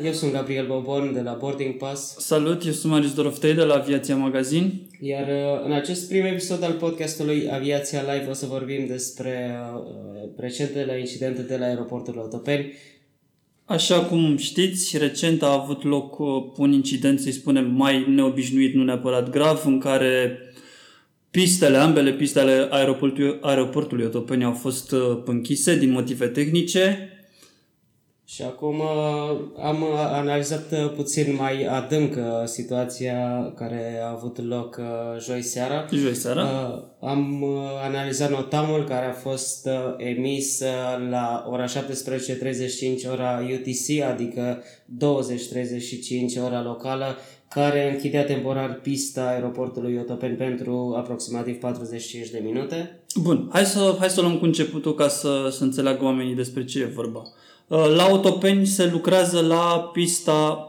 eu 0.00 0.12
sunt 0.12 0.32
Gabriel 0.32 0.66
Bobon 0.66 1.12
de 1.12 1.20
la 1.20 1.32
Boarding 1.32 1.76
Pass. 1.76 2.16
Salut, 2.18 2.64
eu 2.64 2.72
sunt 2.72 2.92
Marius 2.92 3.14
Doroftei 3.14 3.54
de 3.54 3.62
la 3.62 3.74
Aviația 3.74 4.16
Magazin. 4.16 4.72
Iar 5.00 5.28
uh, 5.28 5.64
în 5.64 5.72
acest 5.72 6.08
prim 6.08 6.24
episod 6.24 6.62
al 6.62 6.72
podcastului 6.72 7.48
Aviația 7.50 8.00
Live 8.00 8.30
o 8.30 8.32
să 8.32 8.46
vorbim 8.46 8.86
despre 8.86 9.60
uh, 9.74 10.28
recentele 10.36 10.98
incidente 10.98 11.42
de 11.42 11.56
la 11.56 11.64
aeroportul 11.64 12.18
Otopeni. 12.18 12.72
Așa 13.64 14.00
cum 14.00 14.36
știți, 14.36 14.98
recent 14.98 15.42
a 15.42 15.52
avut 15.62 15.84
loc 15.84 16.18
uh, 16.18 16.26
un 16.56 16.72
incident, 16.72 17.20
să-i 17.20 17.32
spunem, 17.32 17.70
mai 17.70 18.04
neobișnuit, 18.08 18.74
nu 18.74 18.84
neapărat 18.84 19.30
grav, 19.30 19.62
în 19.66 19.78
care 19.78 20.38
pistele, 21.30 21.76
ambele 21.76 22.12
pistele 22.12 22.66
aeroportului, 22.70 23.38
aeroportului 23.40 24.04
Otopeni 24.04 24.44
au 24.44 24.52
fost 24.52 24.94
închise 25.24 25.78
din 25.78 25.90
motive 25.90 26.26
tehnice. 26.26 27.11
Și 28.34 28.42
acum 28.42 28.78
uh, 28.78 29.38
am 29.62 29.84
analizat 29.94 30.72
uh, 30.72 30.92
puțin 30.96 31.34
mai 31.34 31.64
adânc 31.64 32.16
uh, 32.16 32.22
situația 32.44 33.52
care 33.56 34.00
a 34.04 34.10
avut 34.10 34.48
loc 34.48 34.80
joi 35.20 35.42
seara. 35.42 35.86
Joi 35.92 36.14
seara. 36.14 36.44
Am 37.00 37.44
analizat 37.84 38.30
notamul 38.30 38.84
care 38.84 39.06
a 39.06 39.12
fost 39.12 39.68
emis 39.96 40.62
la 41.10 41.46
ora 41.50 41.64
17.35 41.64 41.70
ora 43.12 43.40
UTC, 43.52 44.02
adică 44.10 44.62
20.35 46.38 46.42
ora 46.44 46.62
locală, 46.62 47.16
care 47.48 47.92
închidea 47.92 48.24
temporar 48.24 48.80
pista 48.82 49.26
aeroportului 49.26 49.96
Otopeni 49.96 50.36
pentru 50.36 50.94
aproximativ 50.96 51.58
45 51.58 52.30
de 52.30 52.40
minute. 52.44 53.00
Bun, 53.22 53.48
hai 53.52 53.64
să, 53.64 53.96
hai 53.98 54.10
să 54.10 54.20
luăm 54.20 54.38
cu 54.38 54.44
începutul 54.44 54.94
ca 54.94 55.08
să, 55.08 55.48
să 55.50 55.64
înțeleagă 55.64 56.04
oamenii 56.04 56.34
despre 56.34 56.64
ce 56.64 56.80
e 56.80 56.84
vorba. 56.84 57.18
Uh, 57.18 57.51
la 57.76 58.08
Otopeni 58.10 58.66
se 58.66 58.86
lucrează 58.86 59.40
la 59.40 59.90
pista 59.92 60.66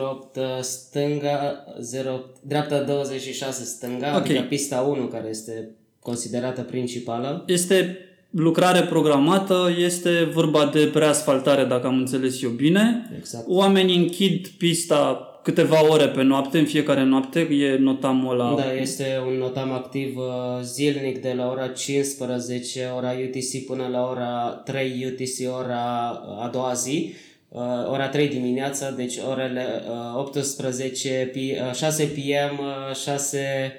08 0.00 0.36
uh, 0.36 0.42
stânga, 0.60 1.64
0, 1.80 2.20
dreapta 2.42 2.82
26 2.82 3.64
stânga, 3.64 4.08
okay. 4.08 4.20
adică 4.20 4.42
pista 4.42 4.80
1 4.80 5.06
care 5.06 5.28
este 5.28 5.70
considerată 6.00 6.62
principală. 6.62 7.44
Este 7.46 7.98
lucrare 8.30 8.82
programată, 8.82 9.74
este 9.78 10.30
vorba 10.32 10.70
de 10.72 10.86
preasfaltare, 10.86 11.64
dacă 11.64 11.86
am 11.86 11.98
înțeles 11.98 12.42
eu 12.42 12.50
bine. 12.50 13.10
Exact. 13.18 13.44
Oamenii 13.48 13.96
închid 13.96 14.46
pista 14.46 15.28
câteva 15.48 15.88
ore 15.90 16.08
pe 16.08 16.22
noapte, 16.22 16.58
în 16.58 16.64
fiecare 16.64 17.02
noapte, 17.02 17.40
e 17.40 17.76
notamul 17.78 18.32
ăla. 18.32 18.54
Da, 18.54 18.72
este 18.72 19.04
un 19.26 19.38
notam 19.38 19.72
activ 19.72 20.16
uh, 20.16 20.24
zilnic 20.62 21.18
de 21.18 21.32
la 21.36 21.50
ora 21.50 21.68
15, 21.68 22.90
ora 22.96 23.10
UTC 23.10 23.66
până 23.66 23.88
la 23.92 24.08
ora 24.10 24.62
3 24.64 25.06
UTC, 25.06 25.54
ora 25.58 26.08
a 26.40 26.48
doua 26.52 26.72
zi, 26.72 27.12
uh, 27.48 27.62
ora 27.90 28.08
3 28.08 28.28
dimineața, 28.28 28.90
deci 28.90 29.14
orele 29.30 29.82
18, 30.16 31.32
6 31.74 32.04
PM, 32.04 32.60
6 33.04 33.72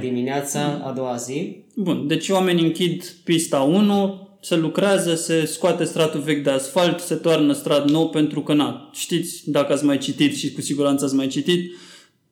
dimineața, 0.00 0.82
a 0.84 0.92
doua 0.92 1.16
zi. 1.16 1.56
Bun, 1.74 2.06
deci 2.06 2.28
oamenii 2.28 2.64
închid 2.64 3.04
pista 3.24 3.60
1, 3.60 4.27
se 4.40 4.56
lucrează, 4.56 5.14
se 5.14 5.44
scoate 5.44 5.84
stratul 5.84 6.20
vechi 6.20 6.42
de 6.42 6.50
asfalt, 6.50 7.00
se 7.00 7.14
toarnă 7.14 7.52
strat 7.52 7.90
nou 7.90 8.08
pentru 8.08 8.40
că, 8.40 8.54
na, 8.54 8.90
știți, 8.94 9.50
dacă 9.50 9.72
ați 9.72 9.84
mai 9.84 9.98
citit 9.98 10.36
și 10.36 10.52
cu 10.52 10.60
siguranță 10.60 11.04
ați 11.04 11.14
mai 11.14 11.26
citit, 11.26 11.76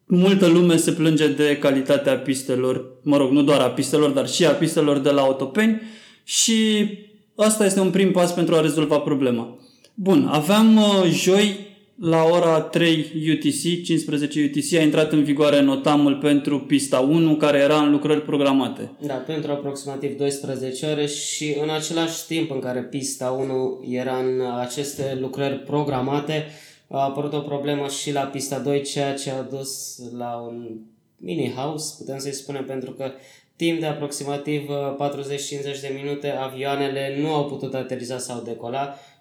multă 0.07 0.47
lume 0.47 0.77
se 0.77 0.93
plânge 0.93 1.29
de 1.29 1.57
calitatea 1.57 2.19
pistelor, 2.19 2.85
mă 3.03 3.17
rog, 3.17 3.31
nu 3.31 3.43
doar 3.43 3.61
a 3.61 3.71
pistelor, 3.71 4.11
dar 4.11 4.29
și 4.29 4.47
a 4.47 4.51
pistelor 4.51 4.99
de 4.99 5.11
la 5.11 5.21
autopeni 5.21 5.81
și 6.25 6.89
asta 7.37 7.65
este 7.65 7.81
un 7.81 7.91
prim 7.91 8.11
pas 8.11 8.33
pentru 8.33 8.55
a 8.55 8.61
rezolva 8.61 8.99
problema. 8.99 9.59
Bun, 9.95 10.27
aveam 10.31 10.77
uh, 10.77 11.11
joi 11.11 11.67
la 11.99 12.25
ora 12.25 12.61
3 12.61 13.13
UTC, 13.33 13.85
15 13.85 14.45
UTC, 14.45 14.79
a 14.79 14.83
intrat 14.83 15.13
în 15.13 15.25
vigoare 15.25 15.61
notamul 15.61 16.17
pentru 16.17 16.61
pista 16.61 17.01
1, 17.01 17.37
care 17.37 17.59
era 17.59 17.81
în 17.81 17.91
lucrări 17.91 18.23
programate. 18.23 18.91
Da, 19.01 19.15
pentru 19.15 19.53
aproximativ 19.53 20.17
12 20.17 20.87
ore 20.87 21.07
și 21.07 21.57
în 21.63 21.71
același 21.71 22.27
timp 22.27 22.51
în 22.51 22.61
care 22.61 22.81
pista 22.81 23.31
1 23.31 23.85
era 23.91 24.17
în 24.17 24.43
aceste 24.61 25.19
lucrări 25.21 25.59
programate, 25.59 26.47
a 26.89 27.03
apărut 27.03 27.33
o 27.33 27.41
problemă 27.41 27.89
și 27.89 28.13
la 28.13 28.21
pista 28.21 28.59
2, 28.59 28.83
ceea 28.83 29.15
ce 29.15 29.31
a 29.31 29.43
dus 29.43 30.01
la 30.19 30.35
un 30.47 30.79
mini 31.17 31.53
house, 31.57 31.95
putem 31.99 32.19
să-i 32.19 32.33
spunem, 32.33 32.65
pentru 32.65 32.91
că 32.91 33.11
timp 33.57 33.81
de 33.81 33.87
aproximativ 33.87 34.69
40-50 34.69 35.81
de 35.81 35.99
minute 36.03 36.31
avioanele 36.31 37.17
nu 37.21 37.35
au 37.35 37.47
putut 37.47 37.75
ateriza 37.75 38.19
sau 38.19 38.43
decola 38.45 38.81
Uh, 38.89 39.16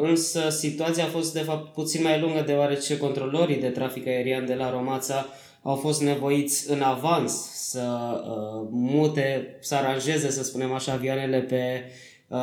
însă 0.00 0.48
situația 0.48 1.04
a 1.04 1.08
fost 1.08 1.32
de 1.32 1.40
fapt 1.40 1.72
puțin 1.72 2.02
mai 2.02 2.20
lungă 2.20 2.42
deoarece 2.46 2.98
controlorii 2.98 3.60
de 3.60 3.68
trafic 3.68 4.06
aerian 4.06 4.46
de 4.46 4.54
la 4.54 4.70
Romața 4.70 5.26
au 5.64 5.74
fost 5.74 6.02
nevoiți 6.02 6.70
în 6.70 6.82
avans 6.82 7.32
să 7.70 7.80
uh, 7.80 8.68
mute, 8.70 9.58
să 9.60 9.74
aranjeze, 9.74 10.30
să 10.30 10.42
spunem 10.42 10.72
așa, 10.72 10.92
avioanele 10.92 11.38
pe 11.38 11.82
uh, 12.28 12.38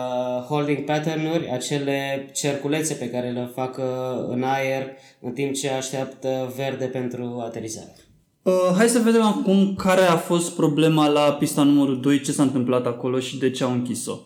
holding 0.47 0.83
pattern-uri, 0.83 1.49
acele 1.51 2.29
cerculețe 2.33 2.93
pe 2.93 3.09
care 3.09 3.29
le 3.29 3.51
fac 3.55 3.77
uh, 3.77 3.83
în 4.27 4.43
aer 4.43 4.87
în 5.19 5.31
timp 5.31 5.53
ce 5.53 5.69
așteaptă 5.69 6.53
verde 6.55 6.85
pentru 6.85 7.41
aterizare. 7.45 7.95
Uh, 8.41 8.53
hai 8.77 8.87
să 8.87 8.99
vedem 8.99 9.21
acum 9.21 9.75
care 9.75 10.01
a 10.01 10.17
fost 10.17 10.55
problema 10.55 11.07
la 11.07 11.33
pista 11.33 11.63
numărul 11.63 11.99
2, 12.01 12.21
ce 12.21 12.31
s-a 12.31 12.43
întâmplat 12.43 12.85
acolo 12.85 13.19
și 13.19 13.37
de 13.37 13.49
ce 13.49 13.63
au 13.63 13.71
închis-o. 13.71 14.19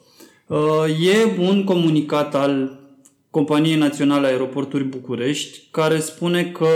Uh, 0.47 0.57
e 1.13 1.41
un 1.41 1.63
comunicat 1.63 2.35
al 2.35 2.84
Companiei 3.35 3.75
Naționale 3.75 4.27
Aeroporturi 4.27 4.83
București, 4.83 5.67
care 5.71 5.99
spune 5.99 6.43
că 6.43 6.67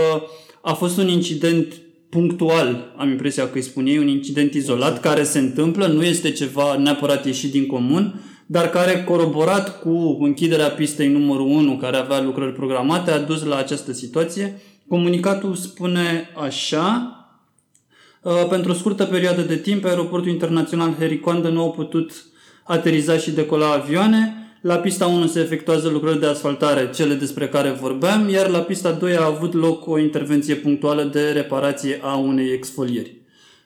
a 0.62 0.72
fost 0.72 0.98
un 0.98 1.08
incident 1.08 1.74
punctual, 2.10 2.94
am 2.96 3.10
impresia 3.10 3.44
că 3.44 3.50
îi 3.54 3.62
spun 3.62 3.86
ei, 3.86 3.98
un 3.98 4.08
incident 4.08 4.54
izolat 4.54 4.88
exact. 4.88 5.04
care 5.04 5.22
se 5.22 5.38
întâmplă, 5.38 5.86
nu 5.86 6.04
este 6.04 6.30
ceva 6.30 6.76
neapărat 6.76 7.26
ieșit 7.26 7.50
din 7.50 7.66
comun, 7.66 8.20
dar 8.46 8.70
care, 8.70 9.04
coroborat 9.04 9.80
cu 9.80 10.18
închiderea 10.20 10.70
pistei 10.70 11.08
numărul 11.08 11.46
1, 11.46 11.76
care 11.76 11.96
avea 11.96 12.22
lucrări 12.22 12.52
programate, 12.52 13.10
a 13.10 13.18
dus 13.18 13.44
la 13.44 13.56
această 13.56 13.92
situație. 13.92 14.60
Comunicatul 14.88 15.54
spune 15.54 16.28
așa, 16.44 17.14
uh, 18.22 18.46
pentru 18.48 18.70
o 18.70 18.74
scurtă 18.74 19.04
perioadă 19.04 19.40
de 19.40 19.56
timp, 19.56 19.84
aeroportul 19.84 20.30
internațional 20.30 20.94
Harry 20.98 21.20
Coandă 21.20 21.48
nu 21.48 21.60
au 21.60 21.70
putut 21.70 22.24
ateriza 22.64 23.16
și 23.16 23.30
decola 23.30 23.72
avioane, 23.72 24.34
la 24.60 24.76
pista 24.76 25.06
1 25.06 25.26
se 25.26 25.40
efectuează 25.40 25.88
lucrări 25.88 26.20
de 26.20 26.26
asfaltare, 26.26 26.90
cele 26.94 27.14
despre 27.14 27.48
care 27.48 27.70
vorbeam, 27.70 28.28
iar 28.28 28.48
la 28.48 28.58
pista 28.58 28.90
2 28.92 29.16
a 29.16 29.24
avut 29.24 29.54
loc 29.54 29.86
o 29.86 29.98
intervenție 29.98 30.54
punctuală 30.54 31.02
de 31.02 31.30
reparație 31.30 31.98
a 32.02 32.16
unei 32.16 32.52
exfolieri. 32.52 33.18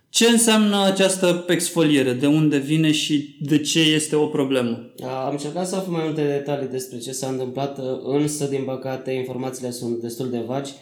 Ce 0.08 0.28
înseamnă 0.28 0.84
această 0.84 1.44
exfoliere? 1.48 2.12
De 2.12 2.26
unde 2.26 2.56
vine 2.56 2.92
și 2.92 3.36
de 3.40 3.58
ce 3.58 3.80
este 3.80 4.16
o 4.16 4.26
problemă? 4.26 4.92
Am 5.02 5.30
încercat 5.30 5.66
să 5.66 5.76
aflu 5.76 5.92
mai 5.92 6.04
multe 6.04 6.22
detalii 6.22 6.68
despre 6.68 6.98
ce 6.98 7.12
s-a 7.12 7.26
întâmplat, 7.26 7.78
însă, 8.04 8.44
din 8.44 8.62
păcate, 8.64 9.10
informațiile 9.10 9.70
sunt 9.70 10.00
destul 10.00 10.30
de 10.30 10.42
vagi. 10.46 10.72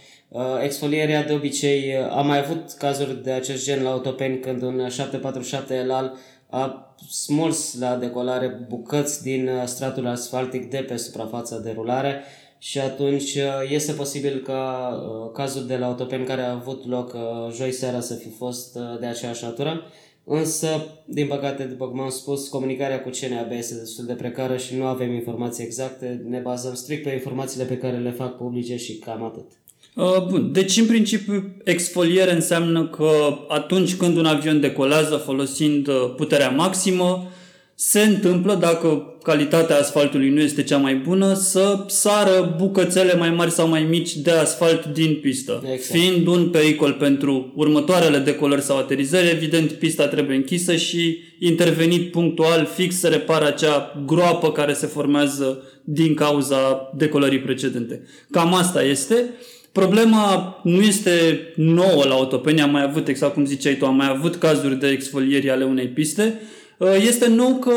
Exfolierea, 0.64 1.24
de 1.24 1.32
obicei, 1.32 1.94
am 2.10 2.26
mai 2.26 2.38
avut 2.38 2.70
cazuri 2.78 3.22
de 3.22 3.30
acest 3.30 3.64
gen 3.64 3.82
la 3.82 3.90
autopeni 3.90 4.38
când 4.38 4.62
un 4.62 4.88
747 4.88 5.74
ELAL 5.74 6.16
a 6.52 6.94
smuls 7.10 7.78
la 7.78 7.96
decolare 7.96 8.66
bucăți 8.68 9.22
din 9.22 9.48
uh, 9.48 9.62
stratul 9.64 10.06
asfaltic 10.06 10.70
de 10.70 10.76
pe 10.76 10.96
suprafața 10.96 11.58
de 11.58 11.70
rulare 11.74 12.22
și 12.58 12.78
atunci 12.78 13.34
uh, 13.34 13.70
este 13.70 13.92
posibil 13.92 14.42
ca 14.42 14.90
uh, 14.94 15.30
cazul 15.32 15.66
de 15.66 15.76
la 15.76 15.86
autopen 15.86 16.24
care 16.24 16.42
a 16.42 16.52
avut 16.52 16.86
loc 16.86 17.16
joi 17.52 17.72
seara 17.72 18.00
să 18.00 18.14
fi 18.14 18.28
fost 18.28 18.78
de 19.00 19.06
aceeași 19.06 19.44
natură. 19.44 19.82
Însă, 20.24 20.86
din 21.06 21.26
păcate, 21.26 21.64
după 21.64 21.88
cum 21.88 22.00
am 22.00 22.10
spus, 22.10 22.48
comunicarea 22.48 23.02
cu 23.02 23.10
CNAB 23.20 23.50
este 23.50 23.74
destul 23.74 24.04
de 24.04 24.14
precară 24.14 24.56
și 24.56 24.76
nu 24.76 24.84
avem 24.84 25.12
informații 25.12 25.64
exacte. 25.64 26.22
Ne 26.28 26.38
bazăm 26.38 26.74
strict 26.74 27.02
pe 27.02 27.10
informațiile 27.10 27.64
pe 27.64 27.78
care 27.78 27.98
le 27.98 28.10
fac 28.10 28.36
publice 28.36 28.76
și 28.76 28.98
cam 28.98 29.22
atât. 29.22 29.61
Uh, 29.94 30.26
bun, 30.28 30.52
deci 30.52 30.76
în 30.76 30.86
principiu 30.86 31.54
exfoliere 31.64 32.32
înseamnă 32.32 32.86
că 32.86 33.38
atunci 33.48 33.94
când 33.94 34.16
un 34.16 34.26
avion 34.26 34.60
decolează 34.60 35.16
folosind 35.16 35.88
uh, 35.88 35.94
puterea 36.16 36.48
maximă, 36.48 37.32
se 37.74 38.00
întâmplă, 38.00 38.54
dacă 38.54 39.16
calitatea 39.22 39.76
asfaltului 39.76 40.28
nu 40.28 40.40
este 40.40 40.62
cea 40.62 40.76
mai 40.76 40.94
bună, 40.94 41.34
să 41.34 41.84
sară 41.86 42.54
bucățele 42.58 43.14
mai 43.14 43.30
mari 43.30 43.50
sau 43.50 43.68
mai 43.68 43.82
mici 43.82 44.16
de 44.16 44.30
asfalt 44.30 44.84
din 44.84 45.18
pistă. 45.22 45.62
Exact. 45.72 46.00
Fiind 46.00 46.26
un 46.26 46.48
pericol 46.48 46.92
pentru 46.92 47.52
următoarele 47.56 48.18
decolări 48.18 48.62
sau 48.62 48.76
aterizări, 48.76 49.30
evident 49.30 49.72
pista 49.72 50.08
trebuie 50.08 50.36
închisă 50.36 50.76
și 50.76 51.18
intervenit 51.38 52.10
punctual 52.10 52.70
fix 52.74 52.98
să 52.98 53.08
repară 53.08 53.46
acea 53.46 54.02
groapă 54.06 54.52
care 54.52 54.72
se 54.72 54.86
formează 54.86 55.62
din 55.84 56.14
cauza 56.14 56.90
decolării 56.96 57.40
precedente. 57.40 58.02
Cam 58.30 58.54
asta 58.54 58.82
este. 58.84 59.24
Problema 59.72 60.60
nu 60.62 60.80
este 60.80 61.46
nouă 61.56 62.04
la 62.04 62.14
autopeni, 62.14 62.60
am 62.60 62.70
mai 62.70 62.82
avut, 62.82 63.08
exact 63.08 63.34
cum 63.34 63.44
ziceai 63.44 63.74
tu, 63.74 63.86
am 63.86 63.96
mai 63.96 64.08
avut 64.08 64.36
cazuri 64.36 64.78
de 64.78 64.88
exfolieri 64.88 65.50
ale 65.50 65.64
unei 65.64 65.88
piste. 65.88 66.40
Uh, 66.78 66.88
este 67.06 67.28
nou 67.28 67.54
că 67.54 67.72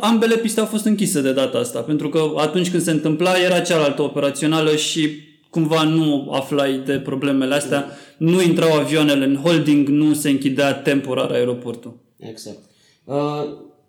ambele 0.00 0.36
piste 0.36 0.60
au 0.60 0.66
fost 0.66 0.84
închise 0.84 1.20
de 1.20 1.32
data 1.32 1.58
asta, 1.58 1.80
pentru 1.80 2.08
că 2.08 2.32
atunci 2.36 2.70
când 2.70 2.82
se 2.82 2.90
întâmpla 2.90 3.38
era 3.44 3.60
cealaltă 3.60 4.02
operațională 4.02 4.76
și 4.76 5.08
cumva 5.50 5.82
nu 5.82 6.30
aflai 6.32 6.82
de 6.84 6.98
problemele 6.98 7.54
astea, 7.54 7.86
nu 8.16 8.42
intrau 8.42 8.72
avioanele 8.72 9.24
în 9.24 9.36
holding, 9.36 9.88
nu 9.88 10.14
se 10.14 10.30
închidea 10.30 10.74
temporar 10.74 11.30
aeroportul. 11.30 11.96
Exact. 12.18 12.58
Uh, 13.04 13.14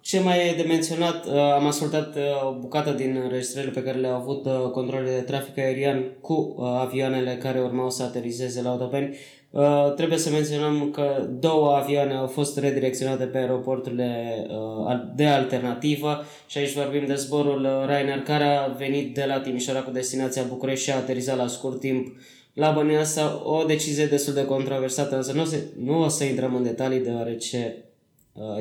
ce 0.06 0.20
mai 0.20 0.50
e 0.50 0.54
de 0.56 0.68
menționat, 0.68 1.26
uh, 1.26 1.34
am 1.34 1.66
ascultat 1.68 2.16
uh, 2.16 2.48
o 2.48 2.60
bucată 2.60 2.92
din 2.92 3.20
înregistrările 3.24 3.72
pe 3.72 3.84
care 3.84 3.98
le-au 3.98 4.16
avut 4.16 4.46
uh, 4.46 4.70
controlele 4.72 5.16
de 5.16 5.22
trafic 5.22 5.58
aerian 5.58 6.04
cu 6.22 6.56
uh, 6.58 6.66
avioanele 6.80 7.38
care 7.42 7.60
urmau 7.60 7.90
să 7.90 8.04
aterizeze 8.04 8.62
la 8.62 8.74
Otopeni. 8.74 9.16
Uh, 9.50 9.94
trebuie 9.96 10.18
să 10.18 10.30
menționăm 10.30 10.92
că 10.92 11.28
două 11.40 11.76
avioane 11.76 12.14
au 12.14 12.28
fost 12.28 12.58
redirecționate 12.58 13.24
pe 13.24 13.38
aeroporturile 13.38 14.36
uh, 14.50 14.96
de 15.16 15.26
alternativă 15.26 16.24
și 16.48 16.58
aici 16.58 16.74
vorbim 16.74 17.06
de 17.06 17.16
zborul 17.16 17.64
uh, 17.64 17.86
Ryanair 17.86 18.22
care 18.22 18.44
a 18.44 18.68
venit 18.68 19.14
de 19.14 19.24
la 19.28 19.40
Timișoara 19.40 19.82
cu 19.82 19.92
destinația 19.92 20.44
București 20.50 20.84
și 20.84 20.92
a 20.92 20.96
aterizat 20.96 21.38
la 21.38 21.48
scurt 21.48 21.80
timp 21.80 22.18
la 22.54 22.72
Băneasa, 22.72 23.42
o 23.46 23.64
decizie 23.64 24.06
destul 24.06 24.34
de 24.34 24.46
controversată, 24.46 25.16
însă 25.16 25.34
nu 25.34 25.42
o 25.42 25.46
să, 25.46 25.58
nu 25.84 26.02
o 26.04 26.08
să 26.08 26.24
intrăm 26.24 26.56
în 26.56 26.64
detalii 26.64 27.00
deoarece 27.00 27.76
uh, 27.78 27.85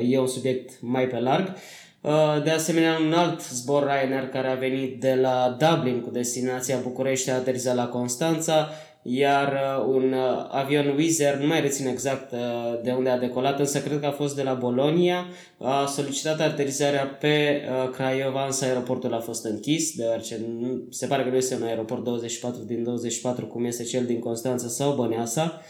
e 0.09 0.19
un 0.19 0.27
subiect 0.27 0.71
mai 0.81 1.07
pe 1.07 1.19
larg. 1.19 1.53
Uh, 2.01 2.43
De 2.43 2.49
asemenea, 2.49 2.97
un 3.05 3.13
alt 3.13 3.41
zbor 3.41 3.83
Ryanair 3.83 4.27
care 4.29 4.47
a 4.47 4.55
venit 4.55 4.99
de 4.99 5.13
la 5.21 5.57
Dublin 5.59 6.01
cu 6.01 6.09
destinația 6.09 6.77
București 6.83 7.29
a 7.29 7.35
aterizat 7.35 7.75
la 7.75 7.87
Constanța, 7.87 8.69
iar 9.01 9.53
uh, 9.53 9.85
un 9.87 10.13
uh, 10.13 10.47
avion 10.49 10.95
Wizz 10.97 11.21
Air, 11.21 11.35
nu 11.35 11.47
mai 11.47 11.61
rețin 11.61 11.87
exact 11.87 12.31
uh, 12.31 12.39
de 12.83 12.91
unde 12.91 13.09
a 13.09 13.17
decolat, 13.17 13.59
însă 13.59 13.81
cred 13.81 13.99
că 13.99 14.05
a 14.05 14.11
fost 14.11 14.35
de 14.35 14.43
la 14.43 14.53
Bolonia, 14.53 15.25
a 15.57 15.85
solicitat 15.85 16.39
aterizarea 16.39 17.05
pe 17.05 17.61
uh, 17.61 17.89
Craiova, 17.89 18.45
însă 18.45 18.65
aeroportul 18.65 19.13
a 19.13 19.19
fost 19.19 19.45
închis, 19.45 19.95
deoarece 19.95 20.39
nu, 20.59 20.83
se 20.89 21.07
pare 21.07 21.23
că 21.23 21.29
nu 21.29 21.35
este 21.35 21.55
un 21.55 21.63
aeroport 21.63 22.03
24 22.03 22.61
din 22.61 22.83
24 22.83 23.45
cum 23.45 23.65
este 23.65 23.83
cel 23.83 24.05
din 24.05 24.19
Constanța 24.19 24.67
sau 24.67 24.95
Băneasa. 24.95 25.61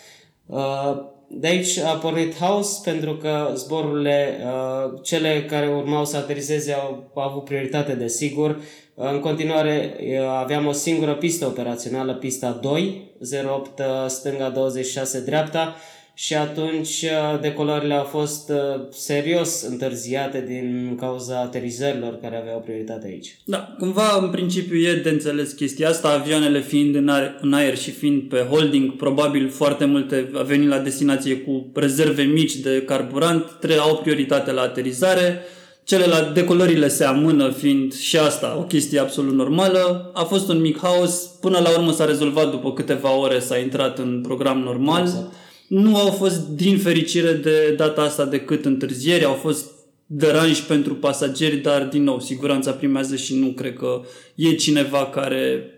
Uh, 1.29 1.37
De 1.39 1.47
aici 1.47 1.77
a 1.77 1.95
pornit 1.97 2.37
haos 2.37 2.77
pentru 2.77 3.15
că 3.15 3.51
zborurile, 3.55 4.37
uh, 4.43 4.99
cele 5.03 5.45
care 5.45 5.67
urmau 5.67 6.05
să 6.05 6.17
aterizeze 6.17 6.73
au 6.73 7.11
avut 7.13 7.43
prioritate 7.43 7.93
de 7.93 8.07
sigur. 8.07 8.59
În 8.95 9.19
continuare 9.19 9.95
uh, 9.99 10.27
aveam 10.39 10.65
o 10.65 10.71
singură 10.71 11.13
pistă 11.15 11.45
operațională, 11.45 12.13
pista 12.13 12.59
2, 12.61 13.11
08 13.49 13.79
uh, 13.79 13.85
stânga 14.07 14.49
26 14.49 15.21
dreapta 15.21 15.75
și 16.17 16.33
atunci 16.33 17.01
uh, 17.01 17.39
decolările 17.41 17.93
au 17.93 18.03
fost 18.03 18.49
uh, 18.49 18.81
serios 18.91 19.61
întârziate 19.61 20.43
din 20.47 20.97
cauza 20.99 21.39
aterizărilor 21.39 22.19
care 22.21 22.37
aveau 22.37 22.59
prioritate 22.59 23.07
aici. 23.07 23.39
Da, 23.45 23.75
cumva 23.79 24.19
în 24.21 24.29
principiu 24.29 24.77
e 24.77 24.93
de 24.93 25.09
înțeles 25.09 25.51
chestia 25.51 25.89
asta, 25.89 26.09
avioanele 26.09 26.61
fiind 26.61 26.95
în 26.95 27.09
aer, 27.09 27.37
în 27.41 27.53
aer 27.53 27.77
și 27.77 27.91
fiind 27.91 28.21
pe 28.21 28.37
holding, 28.37 28.95
probabil 28.95 29.49
foarte 29.49 29.85
multe 29.85 30.29
a 30.33 30.41
venit 30.41 30.67
la 30.67 30.79
destinație 30.79 31.35
cu 31.37 31.71
rezerve 31.73 32.23
mici 32.23 32.55
de 32.55 32.83
carburant, 32.85 33.57
tre- 33.59 33.77
au 33.77 33.97
prioritate 33.97 34.51
la 34.51 34.61
aterizare, 34.61 35.41
celelalte 35.83 36.39
decolările 36.39 36.87
se 36.87 37.03
amână 37.03 37.51
fiind 37.51 37.93
și 37.93 38.17
asta 38.17 38.55
o 38.59 38.63
chestie 38.63 38.99
absolut 38.99 39.33
normală. 39.33 40.11
A 40.13 40.23
fost 40.23 40.49
un 40.49 40.61
mic 40.61 40.79
haos, 40.79 41.15
până 41.41 41.59
la 41.63 41.69
urmă 41.69 41.91
s-a 41.91 42.05
rezolvat 42.05 42.51
după 42.51 42.73
câteva 42.73 43.17
ore, 43.17 43.39
s-a 43.39 43.57
intrat 43.57 43.99
în 43.99 44.21
program 44.23 44.59
normal. 44.59 45.01
Exact. 45.01 45.33
Nu 45.67 45.97
au 45.97 46.11
fost 46.11 46.47
din 46.47 46.77
fericire 46.77 47.31
de 47.33 47.73
data 47.77 48.01
asta 48.01 48.25
decât 48.25 48.65
întârzieri, 48.65 49.23
au 49.23 49.33
fost 49.33 49.71
deranji 50.05 50.63
pentru 50.63 50.95
pasageri, 50.95 51.55
dar 51.57 51.83
din 51.83 52.03
nou 52.03 52.19
siguranța 52.19 52.71
primează 52.71 53.15
și 53.15 53.35
nu 53.35 53.47
cred 53.47 53.73
că 53.73 54.01
e 54.35 54.53
cineva 54.53 55.05
care 55.05 55.69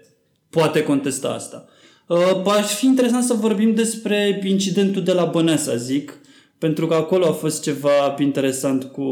poate 0.50 0.84
contesta 0.84 1.28
asta. 1.30 1.66
Uh, 2.08 2.42
Aș 2.58 2.74
fi 2.74 2.86
interesant 2.86 3.24
să 3.24 3.34
vorbim 3.34 3.74
despre 3.76 4.42
incidentul 4.44 5.04
de 5.04 5.12
la 5.14 5.26
Băneasa, 5.26 5.76
zic, 5.76 6.18
pentru 6.58 6.88
că 6.88 6.94
acolo 6.94 7.26
a 7.28 7.32
fost 7.32 7.64
ceva 7.64 8.16
interesant 8.20 8.84
cu 8.84 9.06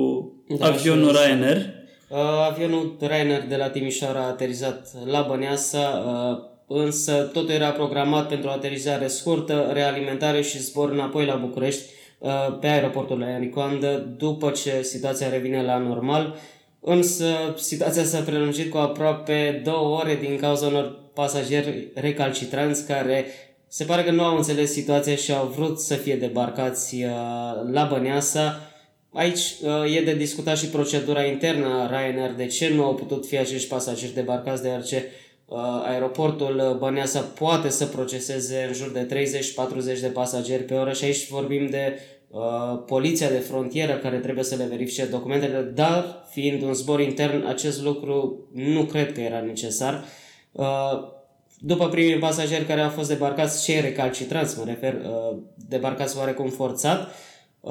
Da, 0.60 0.66
avionul 0.66 1.10
și- 1.10 1.16
Ryanair. 1.26 1.58
Uh, 2.10 2.18
avionul 2.52 2.96
Ryanair 3.00 3.44
de 3.50 3.56
la 3.56 3.70
Timișoara 3.70 4.20
a 4.20 4.28
aterizat 4.28 4.88
la 5.06 5.26
Băneasa, 5.30 6.04
uh, 6.08 6.54
însă 6.68 7.30
totul 7.34 7.50
era 7.50 7.70
programat 7.70 8.28
pentru 8.28 8.50
o 8.50 8.52
aterizare 8.52 9.08
scurtă, 9.08 9.70
realimentare 9.74 10.42
și 10.42 10.62
zbor 10.62 10.92
înapoi 10.92 11.26
la 11.26 11.36
București 11.36 11.84
uh, 12.20 12.32
pe 12.60 12.68
aeroportul 12.68 13.24
Aericoandă 13.24 14.16
după 14.18 14.50
ce 14.50 14.82
situația 14.82 15.30
revine 15.30 15.64
la 15.64 15.78
normal. 15.78 16.36
Însă 16.80 17.54
situația 17.58 18.04
s-a 18.04 18.20
prelungit 18.20 18.72
cu 18.72 18.78
aproape 18.78 19.62
două 19.64 20.00
ore 20.00 20.16
din 20.16 20.38
cauza 20.38 20.68
unor 20.68 21.00
pasageri 21.14 21.88
recalcitranți 21.94 22.86
care 22.86 23.26
se 23.68 23.84
pare 23.84 24.04
că 24.04 24.12
nu 24.12 24.24
au 24.24 24.36
înțeles 24.36 24.72
situația 24.72 25.16
și 25.16 25.32
au 25.32 25.54
vrut 25.56 25.80
să 25.80 25.94
fie 25.94 26.16
debarcați 26.16 26.96
uh, 26.96 27.12
la 27.72 27.88
Băneasa. 27.90 28.60
Aici 29.14 29.40
uh, 29.40 29.96
e 29.96 30.02
de 30.02 30.14
discutat 30.16 30.58
și 30.58 30.68
procedura 30.68 31.24
internă 31.24 31.68
a 31.68 31.88
Ryanair, 31.88 32.32
de 32.32 32.46
ce 32.46 32.70
nu 32.74 32.84
au 32.84 32.96
putut 32.96 33.26
fi 33.26 33.38
acești 33.38 33.68
pasageri 33.68 34.14
debarcați, 34.14 34.62
deoarece 34.62 34.96
uh, 34.96 35.25
aeroportul 35.84 36.76
Băneasa 36.80 37.20
poate 37.20 37.70
să 37.70 37.86
proceseze 37.86 38.66
în 38.68 38.74
jur 38.74 38.92
de 38.92 39.30
30-40 39.98 40.00
de 40.00 40.08
pasageri 40.08 40.64
pe 40.64 40.74
oră 40.74 40.94
și 40.94 41.04
aici 41.04 41.30
vorbim 41.30 41.70
de 41.70 42.00
uh, 42.28 42.84
poliția 42.86 43.30
de 43.30 43.38
frontieră 43.38 43.94
care 43.94 44.18
trebuie 44.18 44.44
să 44.44 44.56
le 44.56 44.66
verifice 44.66 45.06
documentele, 45.06 45.62
dar 45.62 46.26
fiind 46.30 46.62
un 46.62 46.74
zbor 46.74 47.02
intern, 47.02 47.46
acest 47.46 47.82
lucru 47.82 48.48
nu 48.54 48.84
cred 48.84 49.14
că 49.14 49.22
era 49.22 49.42
necesar. 49.42 50.06
Uh, 50.52 51.14
după 51.60 51.88
primii 51.88 52.18
pasageri 52.18 52.66
care 52.66 52.82
au 52.82 52.90
fost 52.90 53.10
debarcați, 53.10 53.64
cei 53.64 53.82
recalcitranți, 53.82 54.58
mă 54.58 54.64
refer, 54.66 54.94
uh, 54.94 55.38
debarcați 55.68 56.18
oarecum 56.18 56.50
forțat, 56.50 57.02
uh, 57.02 57.08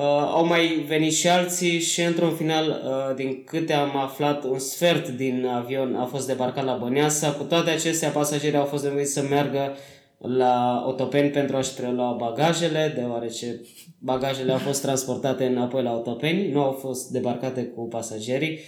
au 0.03 0.47
mai 0.47 0.85
venit 0.89 1.13
și 1.13 1.29
alții 1.29 1.81
și 1.81 2.01
într-un 2.01 2.35
final, 2.35 2.69
uh, 2.69 3.17
din 3.17 3.43
câte 3.45 3.73
am 3.73 3.97
aflat, 3.97 4.45
un 4.45 4.59
sfert 4.59 5.09
din 5.09 5.47
avion 5.47 5.95
a 5.95 6.05
fost 6.05 6.27
debarcat 6.27 6.65
la 6.65 6.79
Băneasa. 6.83 7.31
Cu 7.33 7.43
toate 7.43 7.71
acestea, 7.71 8.09
pasagerii 8.09 8.59
au 8.59 8.65
fost 8.65 8.85
nevoiți 8.85 9.13
să 9.13 9.23
meargă 9.31 9.77
la 10.19 10.85
Otopeni 10.87 11.31
pentru 11.31 11.57
a-și 11.57 11.75
prelua 11.75 12.13
bagajele, 12.13 12.93
deoarece 12.97 13.61
bagajele 13.99 14.53
au 14.53 14.59
fost 14.59 14.83
transportate 14.83 15.45
înapoi 15.45 15.83
la 15.83 15.93
Otopeni, 15.93 16.51
nu 16.53 16.63
au 16.63 16.73
fost 16.73 17.09
debarcate 17.09 17.63
cu 17.63 17.89
pasagerii. 17.89 18.59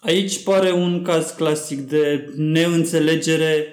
Aici 0.00 0.42
pare 0.42 0.72
un 0.72 1.02
caz 1.02 1.30
clasic 1.30 1.78
de 1.78 2.32
neînțelegere 2.36 3.66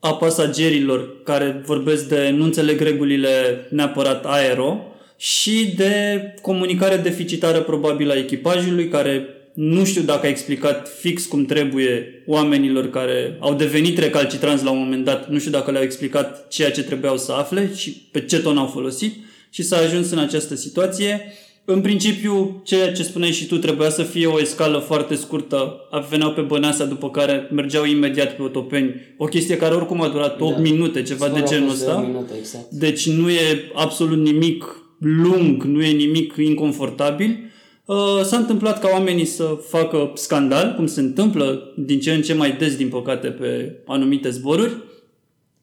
a 0.00 0.14
pasagerilor 0.14 1.22
care 1.22 1.62
vorbesc 1.64 2.08
de 2.08 2.30
nu 2.30 2.44
înțeleg 2.44 2.80
regulile 2.80 3.66
neapărat 3.70 4.26
aero 4.26 4.86
și 5.24 5.72
de 5.76 6.20
comunicare 6.40 6.96
deficitară 6.96 7.60
probabil 7.60 8.10
a 8.10 8.14
echipajului 8.18 8.88
care 8.88 9.26
nu 9.54 9.84
știu 9.84 10.02
dacă 10.02 10.26
a 10.26 10.28
explicat 10.28 10.88
fix 11.00 11.24
cum 11.24 11.44
trebuie 11.44 12.22
oamenilor 12.26 12.90
care 12.90 13.36
au 13.40 13.54
devenit 13.54 13.98
recalcitranți 13.98 14.64
la 14.64 14.70
un 14.70 14.78
moment 14.78 15.04
dat, 15.04 15.28
nu 15.30 15.38
știu 15.38 15.50
dacă 15.50 15.70
le-au 15.70 15.82
explicat 15.84 16.48
ceea 16.48 16.70
ce 16.70 16.82
trebuiau 16.82 17.16
să 17.16 17.32
afle 17.32 17.70
și 17.74 17.90
pe 18.10 18.20
ce 18.20 18.38
ton 18.38 18.56
au 18.56 18.66
folosit 18.66 19.14
și 19.50 19.62
s-a 19.62 19.76
ajuns 19.76 20.10
în 20.10 20.18
această 20.18 20.54
situație. 20.54 21.20
În 21.64 21.80
principiu, 21.80 22.62
ceea 22.64 22.92
ce 22.92 23.02
spuneai 23.02 23.32
și 23.32 23.46
tu, 23.46 23.58
trebuia 23.58 23.90
să 23.90 24.02
fie 24.02 24.26
o 24.26 24.40
escală 24.40 24.78
foarte 24.78 25.14
scurtă. 25.14 25.80
Veneau 26.10 26.32
pe 26.32 26.40
Băneasa, 26.40 26.84
după 26.84 27.10
care 27.10 27.48
mergeau 27.52 27.84
imediat 27.84 28.36
pe 28.36 28.42
Otopeni. 28.42 28.94
O 29.16 29.24
chestie 29.24 29.56
care 29.56 29.74
oricum 29.74 30.02
a 30.02 30.08
durat 30.08 30.40
8 30.40 30.54
Da. 30.54 30.60
minute, 30.60 31.02
ceva 31.02 31.28
de 31.28 31.30
Zborul 31.38 31.46
a 31.46 31.50
genul 31.50 31.68
fost 31.68 31.80
de 31.84 31.86
ăsta. 31.86 32.00
o 32.00 32.06
minută, 32.06 32.32
exact. 32.38 32.70
Deci 32.70 33.06
nu 33.08 33.30
e 33.30 33.70
absolut 33.74 34.18
nimic 34.18 34.81
lung, 35.02 35.62
nu 35.62 35.82
e 35.82 35.90
nimic 35.90 36.34
inconfortabil. 36.36 37.50
Uh, 37.84 38.20
S-a 38.22 38.36
întâmplat 38.36 38.80
ca 38.80 38.88
oamenii 38.92 39.24
să 39.24 39.58
facă 39.68 40.10
scandal, 40.14 40.74
cum 40.76 40.86
se 40.86 41.00
întâmplă 41.00 41.72
din 41.76 42.00
ce 42.00 42.12
în 42.12 42.22
ce 42.22 42.34
mai 42.34 42.56
des, 42.58 42.76
din 42.76 42.88
păcate, 42.88 43.28
pe 43.28 43.76
anumite 43.86 44.30
zboruri. 44.30 44.76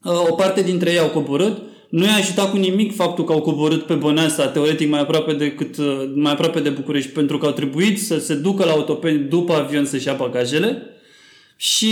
Uh, 0.04 0.28
O 0.28 0.34
parte 0.34 0.62
dintre 0.62 0.90
ei 0.90 0.98
au 0.98 1.08
coborât. 1.08 1.58
Nu 1.90 2.04
i-a 2.04 2.14
ajutat 2.14 2.50
cu 2.50 2.56
nimic 2.56 2.94
faptul 2.94 3.24
că 3.24 3.32
au 3.32 3.40
coborât 3.40 3.82
pe 3.82 3.94
Băneasa, 3.94 4.48
teoretic 4.48 4.88
mai 4.88 5.00
aproape, 5.00 5.32
decât, 5.32 5.76
uh, 5.76 6.10
mai 6.14 6.32
aproape 6.32 6.60
de 6.60 6.68
București, 6.68 7.10
pentru 7.10 7.38
că 7.38 7.46
au 7.46 7.52
trebuit 7.52 8.00
să 8.00 8.18
se 8.18 8.34
ducă 8.34 8.64
la 8.64 8.70
autopeni 8.70 9.28
după 9.28 9.52
avion 9.52 9.84
să-și 9.84 10.06
ia 10.06 10.12
bagajele. 10.12 10.82
Și 11.56 11.88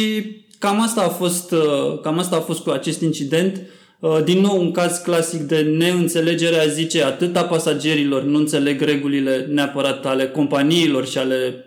cam 0.59 0.81
asta 0.81 1.03
a 1.03 1.09
fost, 1.09 1.53
uh, 1.53 2.01
cam 2.03 2.19
asta 2.19 2.37
a 2.37 2.41
fost 2.41 2.61
cu 2.61 2.71
acest 2.71 3.01
incident. 3.01 3.61
Uh, 4.01 4.25
Din 4.25 4.41
nou, 4.41 4.61
un 4.61 4.71
caz 4.71 4.99
clasic 4.99 5.41
de 5.41 5.61
neînțelegere, 5.61 6.57
aș 6.57 6.67
zice, 6.67 7.03
atât 7.03 7.37
a 7.37 7.45
pasagerilor 7.45 8.23
nu 8.23 8.39
înțeleg 8.39 8.81
regulile 8.81 9.47
neapărat 9.51 10.07
ale 10.07 10.29
companiilor 10.29 11.07
și 11.07 11.19
ale 11.19 11.65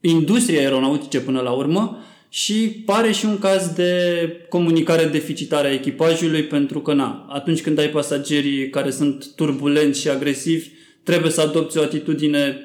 industriei 0.00 0.58
aeronautice 0.58 1.20
până 1.20 1.40
la 1.40 1.50
urmă 1.50 1.98
și 2.28 2.82
pare 2.84 3.12
și 3.12 3.24
un 3.24 3.38
caz 3.38 3.66
de 3.66 3.92
comunicare 4.48 5.04
deficitară 5.04 5.68
a 5.68 5.72
echipajului 5.72 6.42
pentru 6.42 6.80
că, 6.80 6.92
na, 6.92 7.26
atunci 7.28 7.62
când 7.62 7.78
ai 7.78 7.88
pasagerii 7.88 8.70
care 8.70 8.90
sunt 8.90 9.34
turbulenți 9.36 10.00
și 10.00 10.08
agresivi, 10.08 10.68
trebuie 11.02 11.30
să 11.30 11.40
adopți 11.40 11.78
o 11.78 11.82
atitudine 11.82 12.56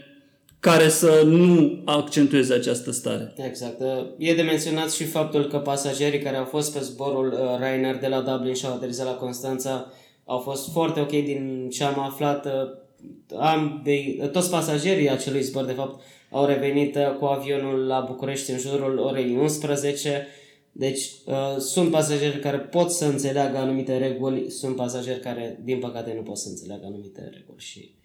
care 0.59 0.89
să 0.89 1.21
nu 1.25 1.81
accentueze 1.85 2.53
această 2.53 2.91
stare. 2.91 3.33
Exact. 3.47 3.81
E 4.17 4.35
de 4.35 4.41
menționat 4.41 4.91
și 4.91 5.03
faptul 5.03 5.47
că 5.47 5.57
pasagerii 5.57 6.19
care 6.19 6.37
au 6.37 6.45
fost 6.45 6.73
pe 6.73 6.79
zborul 6.79 7.27
uh, 7.27 7.57
Ryanair 7.57 7.95
de 7.95 8.07
la 8.07 8.21
Dublin 8.21 8.53
și 8.53 8.65
au 8.65 8.73
aterizat 8.73 9.05
la 9.05 9.13
Constanța 9.13 9.91
au 10.25 10.39
fost 10.39 10.71
foarte 10.71 10.99
ok 10.99 11.09
din 11.09 11.69
ce 11.71 11.83
am 11.83 11.99
aflat. 11.99 12.45
Uh, 12.45 12.51
Ambii, 13.39 14.29
toți 14.31 14.49
pasagerii 14.49 15.09
acelui 15.09 15.41
zbor, 15.41 15.65
de 15.65 15.71
fapt, 15.71 16.01
au 16.31 16.45
revenit 16.45 16.95
uh, 16.95 17.15
cu 17.19 17.25
avionul 17.25 17.85
la 17.85 18.05
București 18.07 18.51
în 18.51 18.57
jurul 18.57 18.97
orei 18.97 19.35
11. 19.35 20.27
Deci 20.71 21.11
uh, 21.25 21.57
sunt 21.57 21.91
pasageri 21.91 22.39
care 22.39 22.57
pot 22.57 22.91
să 22.91 23.05
înțeleagă 23.05 23.57
anumite 23.57 23.97
reguli, 23.97 24.49
sunt 24.49 24.75
pasageri 24.75 25.19
care, 25.19 25.59
din 25.63 25.79
păcate, 25.79 26.13
nu 26.15 26.21
pot 26.21 26.37
să 26.37 26.49
înțeleagă 26.49 26.85
anumite 26.85 27.21
reguli 27.33 27.59
și 27.59 27.95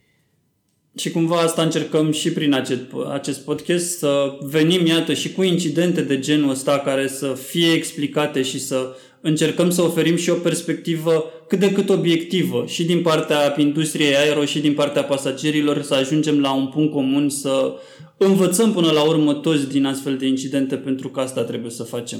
și 0.96 1.10
cumva 1.10 1.36
asta 1.36 1.62
încercăm 1.62 2.12
și 2.12 2.32
prin 2.32 2.52
acest, 2.52 2.80
acest 3.12 3.40
podcast, 3.44 3.98
să 3.98 4.38
venim, 4.40 4.86
iată, 4.86 5.12
și 5.12 5.32
cu 5.32 5.42
incidente 5.42 6.00
de 6.00 6.18
genul 6.18 6.50
ăsta 6.50 6.78
care 6.78 7.08
să 7.08 7.26
fie 7.26 7.72
explicate 7.72 8.42
și 8.42 8.60
să 8.60 8.96
încercăm 9.20 9.70
să 9.70 9.82
oferim 9.82 10.16
și 10.16 10.30
o 10.30 10.34
perspectivă 10.34 11.24
cât 11.48 11.58
de 11.58 11.72
cât 11.72 11.88
obiectivă 11.88 12.64
și 12.66 12.84
din 12.84 13.02
partea 13.02 13.54
industriei 13.58 14.16
aero 14.16 14.44
și 14.44 14.60
din 14.60 14.74
partea 14.74 15.04
pasagerilor 15.04 15.82
să 15.82 15.94
ajungem 15.94 16.40
la 16.40 16.54
un 16.54 16.66
punct 16.66 16.92
comun 16.92 17.28
să 17.28 17.74
învățăm 18.16 18.72
până 18.72 18.90
la 18.90 19.02
urmă 19.02 19.34
toți 19.34 19.68
din 19.68 19.84
astfel 19.84 20.16
de 20.16 20.26
incidente 20.26 20.76
pentru 20.76 21.08
că 21.08 21.20
asta 21.20 21.42
trebuie 21.42 21.70
să 21.70 21.82
facem. 21.82 22.18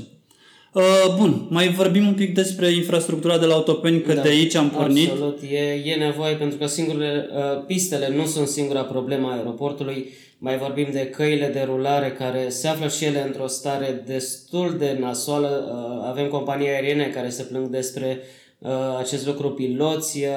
Uh, 0.72 1.14
bun, 1.16 1.46
mai 1.48 1.68
vorbim 1.68 2.06
un 2.06 2.14
pic 2.14 2.34
despre 2.34 2.70
infrastructura 2.70 3.38
de 3.38 3.46
la 3.46 3.54
autopeni, 3.54 4.00
că 4.00 4.12
da, 4.12 4.22
de 4.22 4.28
aici 4.28 4.54
am 4.54 4.70
pornit. 4.70 5.10
Absolut, 5.10 5.38
e, 5.50 5.90
e 5.90 5.94
nevoie 5.94 6.34
pentru 6.34 6.58
că 6.58 6.66
singurele 6.66 7.28
uh, 7.32 7.64
pistele 7.66 8.08
nu 8.16 8.26
sunt 8.26 8.48
singura 8.48 8.82
problemă 8.84 9.28
a 9.28 9.36
aeroportului. 9.36 10.10
Mai 10.38 10.58
vorbim 10.58 10.88
de 10.92 11.06
căile 11.06 11.46
de 11.46 11.62
rulare 11.66 12.12
care 12.12 12.48
se 12.48 12.68
află 12.68 12.88
și 12.88 13.04
ele 13.04 13.22
într-o 13.26 13.46
stare 13.46 14.02
destul 14.06 14.76
de 14.78 14.96
nasoală. 15.00 15.72
Uh, 15.72 16.08
avem 16.08 16.28
companii 16.28 16.68
aeriene 16.68 17.10
care 17.14 17.28
se 17.28 17.42
plâng 17.42 17.66
despre 17.66 18.20
uh, 18.58 18.70
acest 18.98 19.26
lucru, 19.26 19.50
piloți. 19.50 20.18
Uh, 20.18 20.28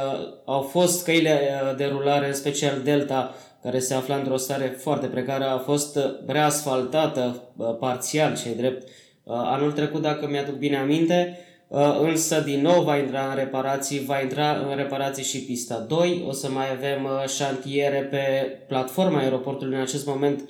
au 0.46 0.62
fost 0.62 1.04
căile 1.04 1.40
uh, 1.70 1.78
de 1.78 1.86
rulare, 1.86 2.28
în 2.28 2.34
special 2.34 2.82
Delta, 2.84 3.36
care 3.64 3.80
se 3.80 3.94
afla 3.94 4.16
într-o 4.16 4.38
stare 4.38 4.76
foarte 4.80 5.08
precară, 5.08 5.44
a 5.44 5.58
fost 5.58 5.96
uh, 5.96 6.04
reasfaltată 6.26 7.42
uh, 7.58 7.76
parțial, 7.80 8.38
cei 8.44 8.56
drept, 8.56 8.88
Uh, 8.88 9.05
anul 9.26 9.72
trecut, 9.72 10.02
dacă 10.02 10.28
mi-aduc 10.28 10.56
bine 10.56 10.78
aminte, 10.78 11.40
uh, 11.68 11.98
însă 12.02 12.40
din 12.40 12.62
nou 12.62 12.84
va 12.84 12.98
intra 12.98 13.30
în 13.30 13.36
reparații, 13.36 14.06
va 14.06 14.22
intra 14.22 14.52
în 14.52 14.76
reparații 14.76 15.24
și 15.24 15.44
pista 15.44 15.86
2, 15.88 16.26
o 16.28 16.32
să 16.32 16.50
mai 16.50 16.66
avem 16.72 17.04
uh, 17.04 17.30
șantiere 17.30 18.00
pe 18.00 18.20
platforma 18.68 19.20
aeroportului 19.20 19.76
în 19.76 19.82
acest 19.82 20.06
moment, 20.06 20.50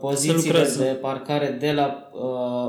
pozițiile 0.00 0.68
de 0.78 0.84
parcare 0.84 1.56
de 1.60 1.72
la 1.72 2.10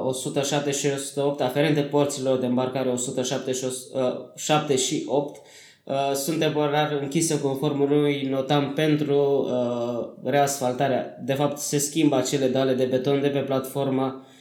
107 0.06 0.72
și 0.72 0.88
108, 0.96 1.42
aferente 1.42 1.82
porților 1.82 2.38
de 2.38 2.46
îmbarcare 2.46 2.90
107 2.90 4.76
și 4.76 5.04
8, 5.08 5.42
sunt 6.14 6.40
temporar 6.40 6.98
închise 7.02 7.40
conform 7.40 7.82
unui 7.82 8.28
notam 8.32 8.74
pentru 8.74 9.48
reasfaltarea. 10.24 11.18
De 11.24 11.34
fapt, 11.34 11.58
se 11.58 11.78
schimbă 11.78 12.16
acele 12.16 12.48
dale 12.48 12.74
de 12.74 12.86
beton 12.86 13.22
de 13.22 13.28
pe 13.28 13.40
platforma 13.40 14.06
Uh, 14.06 14.33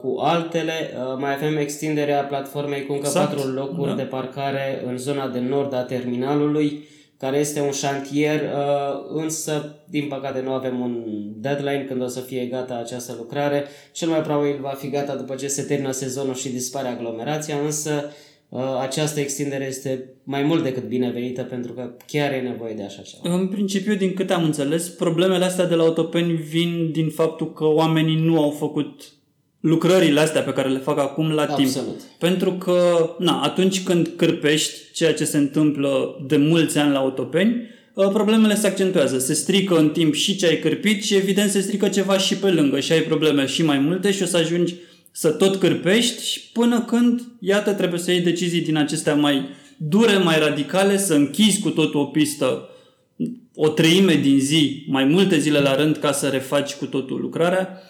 cu 0.00 0.18
altele. 0.18 0.72
Uh, 0.72 1.18
mai 1.18 1.34
avem 1.34 1.56
extinderea 1.56 2.22
platformei 2.22 2.86
cu 2.86 2.92
încă 2.92 3.06
exact. 3.06 3.34
patru 3.34 3.48
locuri 3.50 3.88
da. 3.88 3.96
de 3.96 4.02
parcare 4.02 4.82
în 4.86 4.96
zona 4.96 5.28
de 5.28 5.38
nord 5.38 5.74
a 5.74 5.82
terminalului, 5.82 6.88
care 7.18 7.38
este 7.38 7.60
un 7.60 7.70
șantier, 7.70 8.40
uh, 8.40 9.22
însă, 9.22 9.74
din 9.88 10.08
păcate, 10.08 10.40
nu 10.40 10.52
avem 10.52 10.80
un 10.80 11.04
deadline 11.36 11.84
când 11.88 12.02
o 12.02 12.06
să 12.06 12.20
fie 12.20 12.44
gata 12.44 12.74
această 12.74 13.14
lucrare. 13.18 13.64
Cel 13.92 14.08
mai 14.08 14.20
probabil 14.20 14.58
va 14.60 14.74
fi 14.78 14.90
gata 14.90 15.14
după 15.14 15.34
ce 15.34 15.48
se 15.48 15.62
termină 15.62 15.90
sezonul 15.90 16.34
și 16.34 16.48
dispare 16.48 16.88
aglomerația, 16.88 17.56
însă 17.64 18.12
această 18.80 19.20
extindere 19.20 19.66
este 19.66 20.04
mai 20.24 20.42
mult 20.42 20.62
decât 20.62 20.82
binevenită 20.82 21.42
pentru 21.42 21.72
că 21.72 21.90
chiar 22.06 22.32
e 22.32 22.40
nevoie 22.40 22.74
de 22.74 22.82
așa 22.82 23.02
ceva. 23.02 23.34
În 23.34 23.48
principiu, 23.48 23.94
din 23.94 24.14
câte 24.14 24.32
am 24.32 24.44
înțeles, 24.44 24.88
problemele 24.88 25.44
astea 25.44 25.66
de 25.66 25.74
la 25.74 25.82
autopeni 25.82 26.32
vin 26.32 26.90
din 26.92 27.08
faptul 27.08 27.52
că 27.52 27.64
oamenii 27.64 28.16
nu 28.16 28.42
au 28.42 28.50
făcut 28.50 29.17
lucrările 29.60 30.20
astea 30.20 30.42
pe 30.42 30.52
care 30.52 30.68
le 30.68 30.78
fac 30.78 30.98
acum 30.98 31.30
la 31.30 31.42
Absolut. 31.42 31.72
timp. 31.72 31.86
Pentru 32.18 32.52
că, 32.52 33.10
na, 33.18 33.40
atunci 33.42 33.82
când 33.82 34.10
cârpești, 34.16 34.74
ceea 34.92 35.14
ce 35.14 35.24
se 35.24 35.36
întâmplă 35.36 36.24
de 36.26 36.36
mulți 36.36 36.78
ani 36.78 36.92
la 36.92 36.98
autopeni, 36.98 37.62
ă, 37.96 38.08
problemele 38.08 38.54
se 38.54 38.66
accentuează. 38.66 39.18
Se 39.18 39.34
strică 39.34 39.78
în 39.78 39.88
timp 39.88 40.14
și 40.14 40.36
ce 40.36 40.46
ai 40.46 40.58
cârpit 40.58 41.02
și 41.04 41.14
evident 41.14 41.50
se 41.50 41.60
strică 41.60 41.88
ceva 41.88 42.18
și 42.18 42.36
pe 42.36 42.50
lângă 42.50 42.80
și 42.80 42.92
ai 42.92 43.00
probleme 43.00 43.46
și 43.46 43.64
mai 43.64 43.78
multe 43.78 44.12
și 44.12 44.22
o 44.22 44.26
să 44.26 44.36
ajungi 44.36 44.74
să 45.10 45.30
tot 45.30 45.56
cârpești 45.56 46.26
și 46.26 46.50
până 46.52 46.80
când, 46.80 47.22
iată, 47.40 47.72
trebuie 47.72 48.00
să 48.00 48.10
iei 48.10 48.20
decizii 48.20 48.60
din 48.60 48.76
acestea 48.76 49.14
mai 49.14 49.48
dure, 49.76 50.16
mai 50.16 50.38
radicale, 50.38 50.98
să 50.98 51.14
închizi 51.14 51.60
cu 51.60 51.70
totul 51.70 52.00
o 52.00 52.04
pistă 52.04 52.68
o 53.54 53.68
treime 53.68 54.14
din 54.14 54.40
zi, 54.40 54.84
mai 54.88 55.04
multe 55.04 55.38
zile 55.38 55.58
la 55.58 55.74
rând 55.74 55.96
ca 55.96 56.12
să 56.12 56.26
refaci 56.28 56.74
cu 56.74 56.86
totul 56.86 57.20
lucrarea 57.20 57.68
Uh, 57.68 57.87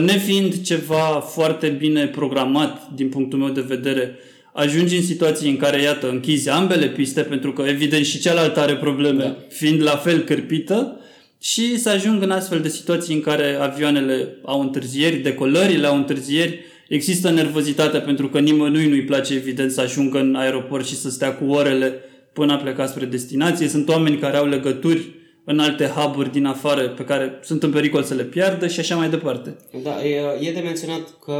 nefiind 0.00 0.62
ceva 0.62 1.24
foarte 1.32 1.68
bine 1.68 2.06
programat 2.06 2.90
din 2.94 3.08
punctul 3.08 3.38
meu 3.38 3.48
de 3.48 3.60
vedere, 3.60 4.18
ajungi 4.52 4.96
în 4.96 5.02
situații 5.02 5.50
în 5.50 5.56
care, 5.56 5.82
iată, 5.82 6.08
închizi 6.08 6.48
ambele 6.48 6.88
piste, 6.88 7.20
pentru 7.20 7.52
că, 7.52 7.62
evident, 7.62 8.04
și 8.04 8.18
cealaltă 8.18 8.60
are 8.60 8.76
probleme, 8.76 9.22
da. 9.22 9.36
fiind 9.48 9.82
la 9.82 9.96
fel 9.96 10.18
cârpită, 10.18 11.00
și 11.42 11.78
să 11.78 11.88
ajung 11.88 12.22
în 12.22 12.30
astfel 12.30 12.60
de 12.60 12.68
situații 12.68 13.14
în 13.14 13.20
care 13.20 13.56
avioanele 13.60 14.36
au 14.44 14.60
întârzieri, 14.60 15.16
decolările 15.16 15.86
au 15.86 15.96
întârzieri, 15.96 16.60
există 16.88 17.30
nervozitate 17.30 17.98
pentru 17.98 18.28
că 18.28 18.38
nimănui 18.38 18.88
nu-i 18.88 19.04
place, 19.04 19.34
evident, 19.34 19.70
să 19.70 19.80
ajungă 19.80 20.18
în 20.18 20.34
aeroport 20.34 20.86
și 20.86 20.96
să 20.96 21.10
stea 21.10 21.34
cu 21.34 21.44
orele 21.44 21.94
până 22.32 22.52
a 22.52 22.56
pleca 22.56 22.86
spre 22.86 23.04
destinație. 23.04 23.68
Sunt 23.68 23.88
oameni 23.88 24.18
care 24.18 24.36
au 24.36 24.48
legături 24.48 25.08
în 25.50 25.58
alte 25.58 25.86
hub 25.86 26.30
din 26.32 26.44
afară 26.44 26.88
pe 26.88 27.04
care 27.04 27.38
sunt 27.42 27.62
în 27.62 27.70
pericol 27.70 28.02
să 28.02 28.14
le 28.14 28.22
piardă 28.22 28.66
și 28.66 28.80
așa 28.80 28.96
mai 28.96 29.08
departe. 29.08 29.56
Da, 29.82 30.04
e, 30.04 30.38
e 30.40 30.52
de 30.52 30.60
menționat 30.60 31.18
că, 31.24 31.38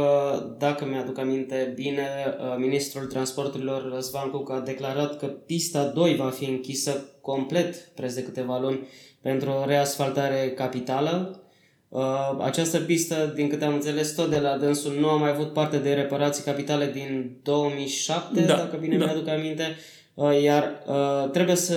dacă 0.57 0.85
mi-aduc 0.85 1.19
aminte 1.19 1.71
bine, 1.75 2.07
uh, 2.39 2.55
Ministrul 2.57 3.05
Transporturilor 3.05 3.91
Răzvan 3.93 4.29
Cuc 4.29 4.51
a 4.51 4.59
declarat 4.59 5.17
că 5.17 5.25
pista 5.25 5.83
2 5.83 6.15
va 6.15 6.29
fi 6.29 6.45
închisă 6.45 7.05
complet 7.21 7.75
preț 7.75 8.13
de 8.13 8.23
câteva 8.23 8.59
luni 8.59 8.87
pentru 9.21 9.49
o 9.49 9.65
reasfaltare 9.65 10.53
capitală. 10.55 11.41
Uh, 11.89 12.37
această 12.39 12.79
pistă, 12.79 13.31
din 13.35 13.49
câte 13.49 13.65
am 13.65 13.73
înțeles, 13.73 14.15
tot 14.15 14.29
de 14.29 14.39
la 14.39 14.57
dânsul 14.57 14.93
nu 14.99 15.09
a 15.09 15.15
mai 15.15 15.29
avut 15.29 15.53
parte 15.53 15.77
de 15.77 15.93
reparații 15.93 16.43
capitale 16.43 16.91
din 16.93 17.37
2007, 17.43 18.41
da, 18.41 18.55
dacă 18.55 18.77
bine 18.77 18.97
da. 18.97 19.05
mi-aduc 19.05 19.27
aminte, 19.27 19.75
uh, 20.13 20.41
iar 20.41 20.83
trebuie 21.31 21.55
să 21.55 21.75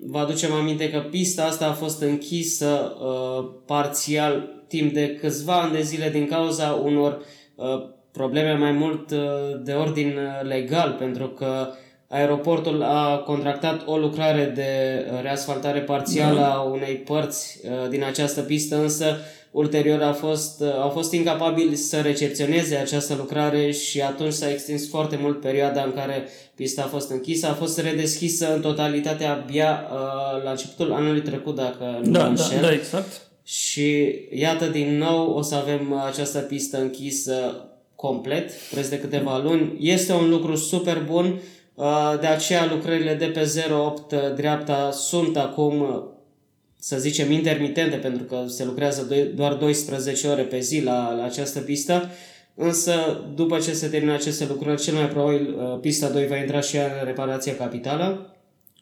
vă 0.00 0.18
aducem 0.18 0.52
aminte 0.52 0.90
că 0.90 0.98
pista 0.98 1.44
asta 1.44 1.66
a 1.66 1.72
fost 1.72 2.02
închisă 2.02 2.96
uh, 3.00 3.48
parțial 3.66 4.64
timp 4.68 4.92
de 4.92 5.14
câțiva 5.14 5.60
ani 5.60 5.72
de 5.72 5.82
zile 5.82 6.10
din 6.10 6.26
cauza 6.26 6.80
unor 6.84 7.22
uh, 7.54 7.88
probleme 8.12 8.52
mai 8.52 8.72
mult 8.72 9.10
uh, 9.10 9.18
de 9.62 9.72
ordin 9.72 10.08
uh, 10.08 10.48
legal, 10.48 10.96
pentru 10.98 11.28
că 11.28 11.68
aeroportul 12.08 12.82
a 12.82 13.18
contractat 13.18 13.86
o 13.86 13.96
lucrare 13.98 14.44
de 14.54 15.04
uh, 15.12 15.22
reasfaltare 15.22 15.80
parțială 15.80 16.38
da. 16.38 16.54
a 16.54 16.60
unei 16.60 16.94
părți 16.94 17.60
uh, 17.64 17.88
din 17.88 18.04
această 18.04 18.40
pistă, 18.40 18.76
însă 18.76 19.16
ulterior 19.52 20.02
a 20.02 20.12
fost, 20.12 20.62
au 20.80 20.88
fost 20.88 21.12
incapabili 21.12 21.76
să 21.76 22.00
recepționeze 22.00 22.76
această 22.76 23.14
lucrare 23.14 23.70
și 23.70 24.00
atunci 24.00 24.32
s-a 24.32 24.50
extins 24.50 24.88
foarte 24.88 25.18
mult 25.20 25.40
perioada 25.40 25.82
în 25.82 25.92
care 25.92 26.28
pista 26.54 26.82
a 26.82 26.86
fost 26.86 27.10
închisă. 27.10 27.46
A 27.46 27.52
fost 27.52 27.78
redeschisă 27.78 28.54
în 28.54 28.60
totalitate 28.60 29.24
abia 29.24 29.80
uh, 29.92 30.42
la 30.44 30.50
începutul 30.50 30.92
anului 30.92 31.22
trecut, 31.22 31.54
dacă 31.54 32.00
nu 32.04 32.10
da, 32.10 32.26
înșel. 32.26 32.60
Da, 32.60 32.66
da, 32.66 32.72
exact. 32.72 33.20
Și 33.44 34.14
iată 34.34 34.66
din 34.66 34.98
nou 34.98 35.30
o 35.30 35.42
să 35.42 35.54
avem 35.54 35.92
această 36.06 36.38
pistă 36.38 36.80
închisă 36.80 37.66
complet, 37.94 38.52
preț 38.52 38.88
de 38.88 38.98
câteva 38.98 39.38
luni. 39.38 39.76
Este 39.80 40.12
un 40.12 40.28
lucru 40.28 40.56
super 40.56 41.02
bun, 41.06 41.40
uh, 41.74 42.14
de 42.20 42.26
aceea 42.26 42.66
lucrările 42.70 43.14
de 43.14 43.26
pe 43.26 43.72
08 43.72 44.12
uh, 44.12 44.18
dreapta 44.34 44.90
sunt 44.90 45.36
acum 45.36 46.06
să 46.84 46.98
zicem, 46.98 47.30
intermitente, 47.30 47.96
pentru 47.96 48.24
că 48.24 48.44
se 48.46 48.64
lucrează 48.64 49.08
doar 49.34 49.54
12 49.54 50.28
ore 50.28 50.42
pe 50.42 50.58
zi 50.58 50.82
la, 50.82 51.14
la 51.14 51.24
această 51.24 51.60
pistă, 51.60 52.10
însă 52.54 52.92
după 53.34 53.58
ce 53.58 53.72
se 53.72 53.86
termină 53.86 54.12
aceste 54.12 54.46
lucrări, 54.48 54.82
cel 54.82 54.94
mai 54.94 55.08
probabil 55.08 55.54
uh, 55.54 55.78
pista 55.80 56.08
2 56.08 56.26
va 56.26 56.36
intra 56.36 56.60
și 56.60 56.76
în 56.76 56.82
reparația 57.04 57.54
capitală. 57.54 58.36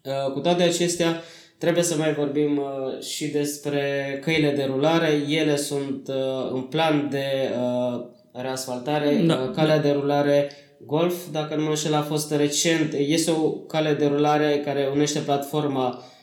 Uh, 0.05 0.33
cu 0.33 0.41
toate 0.41 0.63
acestea, 0.63 1.23
trebuie 1.59 1.83
să 1.83 1.97
mai 1.97 2.15
vorbim 2.15 2.57
uh, 2.57 3.03
și 3.03 3.27
despre 3.27 4.19
căile 4.23 4.51
de 4.51 4.65
rulare. 4.65 5.23
Ele 5.29 5.57
sunt 5.57 6.11
în 6.53 6.61
plan 6.61 7.09
de 7.11 7.25
reasfaltare. 8.33 9.23
Da, 9.27 9.51
Calea 9.55 9.77
da. 9.77 9.83
de 9.83 9.91
rulare 9.91 10.51
Golf, 10.87 11.15
dacă 11.33 11.55
nu 11.55 11.63
mă 11.63 11.69
înșel, 11.69 11.95
a 11.95 12.03
fost 12.03 12.33
recent. 12.33 12.93
Este 12.93 13.31
o 13.31 13.51
cale 13.51 13.95
de 13.95 14.07
rulare 14.07 14.63
care 14.65 14.91
unește 14.95 15.19
platforma 15.19 15.89
uh, 15.89 16.19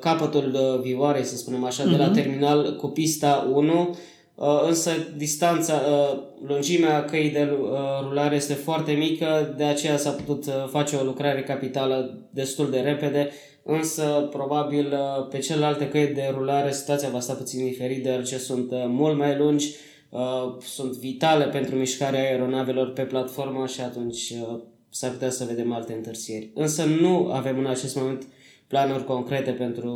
capătul 0.00 0.54
uh, 0.54 0.80
vioarei, 0.80 1.24
să 1.24 1.36
spunem 1.36 1.64
așa, 1.64 1.84
uh-huh. 1.84 1.90
de 1.90 1.96
la 1.96 2.10
terminal 2.10 2.76
cu 2.76 2.86
pista 2.86 3.50
1, 3.52 3.96
uh, 4.34 4.46
însă 4.66 4.90
distanța, 5.16 5.74
uh, 5.74 6.18
lungimea 6.46 7.04
căii 7.04 7.30
de 7.30 7.48
uh, 7.60 7.68
rulare 8.08 8.36
este 8.36 8.54
foarte 8.54 8.92
mică, 8.92 9.54
de 9.56 9.64
aceea 9.64 9.96
s-a 9.96 10.10
putut 10.10 10.46
uh, 10.46 10.52
face 10.70 10.96
o 10.96 11.04
lucrare 11.04 11.42
capitală 11.42 12.18
destul 12.30 12.70
de 12.70 12.80
repede, 12.80 13.30
însă 13.62 14.28
probabil 14.30 14.86
uh, 14.92 15.28
pe 15.30 15.38
celelalte 15.38 15.88
căi 15.88 16.06
de 16.06 16.30
rulare 16.34 16.72
situația 16.72 17.08
va 17.08 17.20
sta 17.20 17.32
puțin 17.32 17.64
diferit, 17.64 18.02
deoarece 18.02 18.38
sunt 18.38 18.70
uh, 18.70 18.84
mult 18.86 19.16
mai 19.16 19.36
lungi, 19.36 19.74
uh, 20.10 20.56
sunt 20.60 20.92
vitale 20.92 21.44
pentru 21.44 21.76
mișcarea 21.76 22.20
aeronavelor 22.20 22.92
pe 22.92 23.02
platformă 23.02 23.66
și 23.66 23.80
atunci 23.80 24.30
uh, 24.30 24.60
s-ar 24.90 25.10
putea 25.10 25.30
să 25.30 25.44
vedem 25.44 25.72
alte 25.72 25.92
întârzieri. 25.92 26.50
Însă 26.54 26.84
nu 26.84 27.30
avem 27.32 27.58
în 27.58 27.66
acest 27.66 27.96
moment 27.96 28.26
planuri 28.68 29.04
concrete 29.04 29.50
pentru 29.50 29.90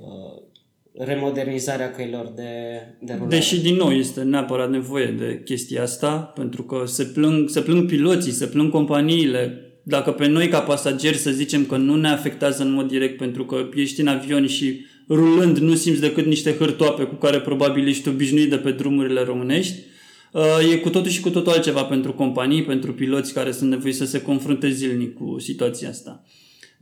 uh, 0.00 0.50
remodernizarea 1.06 1.90
căilor 1.90 2.32
de, 2.36 2.42
de 3.00 3.12
rulare. 3.12 3.36
Deși, 3.36 3.60
din 3.60 3.74
nou, 3.74 3.90
este 3.90 4.22
neapărat 4.22 4.70
nevoie 4.70 5.06
de 5.06 5.40
chestia 5.44 5.82
asta, 5.82 6.16
pentru 6.16 6.62
că 6.62 6.82
se 6.86 7.04
plâng, 7.04 7.48
se 7.48 7.60
plâng 7.60 7.86
piloții, 7.86 8.32
se 8.32 8.46
plâng 8.46 8.70
companiile. 8.70 9.64
Dacă 9.82 10.10
pe 10.10 10.26
noi, 10.26 10.48
ca 10.48 10.60
pasageri, 10.60 11.16
să 11.16 11.30
zicem 11.30 11.64
că 11.64 11.76
nu 11.76 11.96
ne 11.96 12.08
afectează 12.08 12.62
în 12.62 12.72
mod 12.72 12.88
direct 12.88 13.16
pentru 13.16 13.44
că 13.44 13.68
ești 13.74 14.00
în 14.00 14.06
avion 14.06 14.46
și 14.46 14.84
rulând 15.08 15.58
nu 15.58 15.74
simți 15.74 16.00
decât 16.00 16.26
niște 16.26 16.54
hârtoape 16.54 17.02
cu 17.02 17.14
care 17.14 17.40
probabil 17.40 17.88
ești 17.88 18.08
obișnuit 18.08 18.50
de 18.50 18.56
pe 18.56 18.70
drumurile 18.70 19.22
românești, 19.22 19.78
uh, 20.32 20.72
e 20.72 20.76
cu 20.76 20.90
totul 20.90 21.10
și 21.10 21.20
cu 21.20 21.30
totul 21.30 21.52
altceva 21.52 21.84
pentru 21.84 22.12
companii, 22.12 22.64
pentru 22.64 22.92
piloți 22.92 23.32
care 23.32 23.52
sunt 23.52 23.70
nevoiți 23.70 23.98
să 23.98 24.04
se 24.04 24.22
confrunte 24.22 24.70
zilnic 24.70 25.14
cu 25.14 25.38
situația 25.38 25.88
asta. 25.88 26.24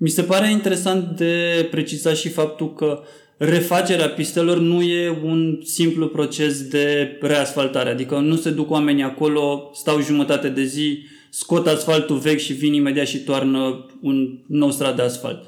Mi 0.01 0.09
se 0.09 0.23
pare 0.23 0.51
interesant 0.51 1.17
de 1.17 1.67
precizat 1.71 2.17
și 2.17 2.29
faptul 2.29 2.75
că 2.75 3.03
refacerea 3.37 4.09
pistelor 4.09 4.59
nu 4.59 4.83
e 4.83 5.19
un 5.25 5.61
simplu 5.65 6.09
proces 6.09 6.69
de 6.69 7.17
reasfaltare, 7.21 7.91
adică 7.91 8.19
nu 8.19 8.37
se 8.37 8.51
duc 8.51 8.71
oamenii 8.71 9.03
acolo, 9.03 9.71
stau 9.75 10.01
jumătate 10.03 10.49
de 10.49 10.65
zi, 10.65 10.99
scot 11.31 11.67
asfaltul 11.67 12.17
vechi 12.17 12.39
și 12.39 12.53
vin 12.53 12.73
imediat 12.73 13.07
și 13.07 13.19
toarnă 13.19 13.87
un 14.01 14.39
nou 14.47 14.71
strat 14.71 14.97
de 14.97 15.03
asfalt. 15.03 15.43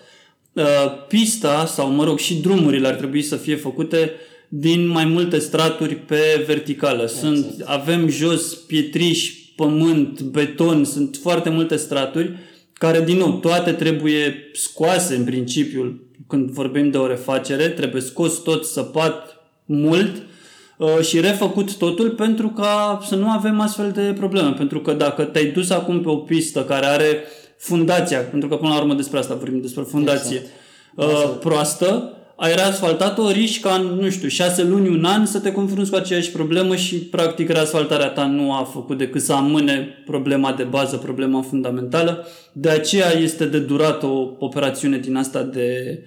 Uh, 0.52 0.64
pista 1.08 1.66
sau, 1.66 1.90
mă 1.90 2.04
rog, 2.04 2.18
și 2.18 2.34
drumurile 2.34 2.88
ar 2.88 2.94
trebui 2.94 3.22
să 3.22 3.36
fie 3.36 3.56
făcute 3.56 4.12
din 4.48 4.86
mai 4.86 5.04
multe 5.04 5.38
straturi 5.38 5.94
pe 5.94 6.44
verticală. 6.46 7.06
Sunt, 7.06 7.46
exact. 7.50 7.70
avem 7.70 8.08
jos 8.08 8.54
pietriș, 8.54 9.32
pământ, 9.56 10.20
beton, 10.20 10.84
sunt 10.84 11.18
foarte 11.22 11.50
multe 11.50 11.76
straturi 11.76 12.38
care, 12.80 13.00
din 13.00 13.16
nou, 13.16 13.30
toate 13.30 13.72
trebuie 13.72 14.50
scoase 14.52 15.14
în 15.14 15.24
principiu 15.24 16.00
când 16.26 16.50
vorbim 16.50 16.90
de 16.90 16.98
o 16.98 17.06
refacere, 17.06 17.68
trebuie 17.68 18.02
scos 18.02 18.42
tot 18.42 18.64
săpat 18.64 19.36
mult 19.64 20.22
uh, 20.76 21.00
și 21.00 21.20
refăcut 21.20 21.76
totul 21.76 22.10
pentru 22.10 22.48
ca 22.48 23.00
să 23.06 23.14
nu 23.14 23.30
avem 23.30 23.60
astfel 23.60 23.90
de 23.90 24.14
probleme. 24.18 24.50
Pentru 24.50 24.80
că 24.80 24.92
dacă 24.92 25.24
te-ai 25.24 25.46
dus 25.46 25.70
acum 25.70 26.00
pe 26.00 26.08
o 26.08 26.16
pistă 26.16 26.64
care 26.64 26.86
are 26.86 27.24
fundația, 27.58 28.20
pentru 28.20 28.48
că 28.48 28.56
până 28.56 28.72
la 28.72 28.80
urmă 28.80 28.94
despre 28.94 29.18
asta 29.18 29.34
vorbim, 29.34 29.60
despre 29.60 29.82
fundație 29.82 30.42
exact. 30.96 31.40
proastă, 31.40 32.12
ai 32.42 32.54
reasfaltat-o, 32.54 33.30
riști 33.30 33.60
ca 33.60 33.74
în, 33.74 33.86
nu 33.86 34.10
știu, 34.10 34.28
șase 34.28 34.64
luni, 34.64 34.88
un 34.88 35.04
an 35.04 35.26
să 35.26 35.40
te 35.40 35.52
confrunți 35.52 35.90
cu 35.90 35.96
aceeași 35.96 36.30
problemă 36.30 36.76
și 36.76 36.96
practic 36.96 37.48
reasfaltarea 37.48 38.08
ta 38.08 38.26
nu 38.26 38.52
a 38.52 38.64
făcut 38.64 38.98
decât 38.98 39.22
să 39.22 39.32
amâne 39.32 40.02
problema 40.04 40.52
de 40.52 40.62
bază, 40.62 40.96
problema 40.96 41.42
fundamentală. 41.42 42.26
De 42.52 42.68
aceea 42.68 43.12
este 43.12 43.46
de 43.46 43.58
durat 43.58 44.02
o 44.02 44.28
operațiune 44.38 44.98
din 44.98 45.16
asta 45.16 45.42
de 45.42 45.98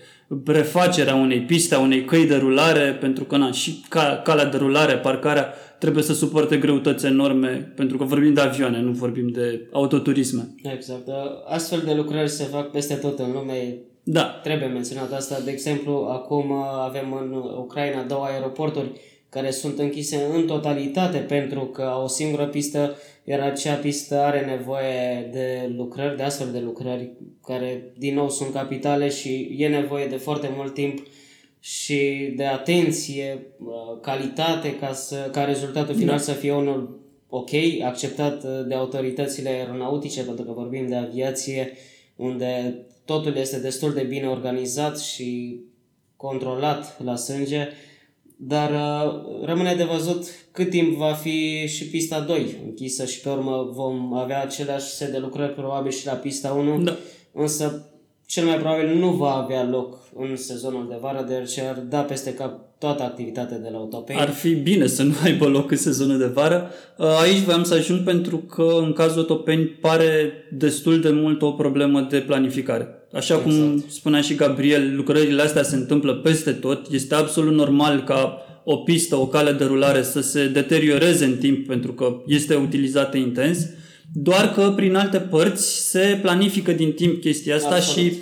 refacerea 0.45 1.15
unei 1.15 1.41
piste, 1.41 1.75
a 1.75 1.79
unei 1.79 2.05
căi 2.05 2.25
de 2.25 2.35
rulare, 2.35 2.97
pentru 2.99 3.23
că 3.23 3.37
na, 3.37 3.51
și 3.51 3.83
ca, 3.89 4.21
calea 4.23 4.45
de 4.45 4.57
rulare, 4.57 4.97
parcarea, 4.97 5.53
trebuie 5.79 6.03
să 6.03 6.13
suporte 6.13 6.57
greutăți 6.57 7.05
enorme, 7.05 7.73
pentru 7.75 7.97
că 7.97 8.03
vorbim 8.03 8.33
de 8.33 8.41
avioane, 8.41 8.81
nu 8.81 8.91
vorbim 8.91 9.27
de 9.27 9.67
autoturisme. 9.71 10.55
Exact. 10.73 11.07
Astfel 11.47 11.81
de 11.85 11.93
lucrări 11.93 12.29
se 12.29 12.43
fac 12.43 12.71
peste 12.71 12.93
tot 12.93 13.19
în 13.19 13.31
lume. 13.33 13.77
Da. 14.03 14.39
Trebuie 14.43 14.67
menționat 14.67 15.11
asta. 15.11 15.39
De 15.39 15.51
exemplu, 15.51 15.93
acum 15.93 16.51
avem 16.61 17.13
în 17.13 17.33
Ucraina 17.57 18.03
două 18.03 18.25
aeroporturi 18.25 18.91
care 19.29 19.51
sunt 19.51 19.79
închise 19.79 20.27
în 20.33 20.47
totalitate 20.47 21.17
pentru 21.17 21.65
că 21.65 21.99
o 22.03 22.07
singură 22.07 22.47
pistă, 22.47 22.95
iar 23.23 23.39
acea 23.39 23.73
pistă 23.73 24.19
are 24.19 24.45
nevoie 24.45 25.29
de 25.31 25.73
lucrări, 25.75 26.17
de 26.17 26.23
astfel 26.23 26.51
de 26.51 26.59
lucrări, 26.59 27.11
care 27.45 27.93
din 27.97 28.13
nou 28.13 28.29
sunt 28.29 28.53
capitale 28.53 29.09
și 29.09 29.55
e 29.57 29.67
nevoie 29.67 30.05
de 30.05 30.15
foarte 30.15 30.49
mult 30.55 30.73
timp 30.73 31.07
și 31.59 32.33
de 32.35 32.45
atenție, 32.45 33.45
calitate, 34.01 34.75
ca, 34.75 34.93
să, 34.93 35.29
ca 35.31 35.43
rezultatul 35.43 35.95
final 35.95 36.17
da. 36.17 36.21
să 36.21 36.31
fie 36.31 36.53
unul 36.53 36.99
ok, 37.29 37.49
acceptat 37.83 38.43
de 38.67 38.73
autoritățile 38.73 39.49
aeronautice, 39.49 40.23
pentru 40.23 40.45
că 40.45 40.51
vorbim 40.51 40.87
de 40.87 40.95
aviație, 40.95 41.71
unde 42.15 42.75
totul 43.05 43.35
este 43.35 43.59
destul 43.59 43.93
de 43.93 44.03
bine 44.03 44.27
organizat 44.27 44.99
și 44.99 45.59
controlat 46.15 47.03
la 47.03 47.15
sânge, 47.15 47.67
dar 48.35 48.71
uh, 48.71 49.45
rămâne 49.45 49.75
de 49.75 49.83
văzut 49.83 50.25
cât 50.51 50.69
timp 50.69 50.97
va 50.97 51.13
fi 51.13 51.67
și 51.67 51.89
pista 51.89 52.19
2 52.19 52.55
închisă 52.65 53.05
și 53.05 53.21
pe 53.21 53.29
urmă 53.29 53.69
vom 53.71 54.13
avea 54.13 54.41
același 54.41 54.85
set 54.85 55.11
de 55.11 55.17
lucrări 55.17 55.53
probabil 55.53 55.91
și 55.91 56.05
la 56.05 56.13
pista 56.13 56.53
1, 56.53 56.81
da. 56.81 56.97
însă 57.31 57.87
cel 58.25 58.45
mai 58.45 58.57
probabil 58.57 58.95
nu 58.95 59.11
va 59.11 59.33
avea 59.33 59.63
loc 59.63 59.97
în 60.15 60.35
sezonul 60.35 60.87
de 60.87 60.97
vară, 60.99 61.23
deoarece 61.27 61.61
ar 61.61 61.79
da 61.79 62.01
peste 62.01 62.33
cap 62.33 62.59
toată 62.83 63.03
activitatea 63.03 63.57
de 63.57 63.69
la 63.71 63.77
Autopay. 63.77 64.15
Ar 64.15 64.29
fi 64.29 64.53
bine 64.53 64.87
să 64.87 65.03
nu 65.03 65.13
aibă 65.23 65.45
loc 65.45 65.71
în 65.71 65.77
sezonul 65.77 66.17
de 66.17 66.25
vară. 66.25 66.69
Uh, 66.97 67.05
aici 67.21 67.39
voiam 67.39 67.63
să 67.63 67.73
ajung 67.73 67.99
pentru 68.03 68.37
că 68.37 68.67
în 68.81 68.93
cazul 68.93 69.19
Autopeni 69.19 69.65
pare 69.65 70.33
destul 70.51 70.99
de 71.01 71.09
mult 71.09 71.41
o 71.41 71.51
problemă 71.51 72.07
de 72.09 72.17
planificare. 72.17 72.87
Așa 73.13 73.35
exact. 73.35 73.43
cum 73.43 73.83
spunea 73.87 74.21
și 74.21 74.35
Gabriel, 74.35 74.95
lucrările 74.95 75.41
astea 75.41 75.63
se 75.63 75.75
întâmplă 75.75 76.13
peste 76.13 76.51
tot. 76.51 76.91
Este 76.91 77.15
absolut 77.15 77.53
normal 77.53 78.03
ca 78.03 78.37
o 78.63 78.75
pistă, 78.75 79.15
o 79.15 79.27
cale 79.27 79.51
de 79.51 79.63
rulare 79.63 80.01
să 80.01 80.21
se 80.21 80.47
deterioreze 80.47 81.25
în 81.25 81.37
timp 81.37 81.67
pentru 81.67 81.93
că 81.93 82.21
este 82.27 82.55
utilizată 82.55 83.17
intens 83.17 83.67
doar 84.13 84.51
că 84.51 84.73
prin 84.75 84.95
alte 84.95 85.17
părți 85.17 85.89
se 85.89 86.19
planifică 86.21 86.71
din 86.71 86.91
timp 86.91 87.21
chestia 87.21 87.55
asta 87.55 87.75
Absolut. 87.75 88.11
și 88.11 88.17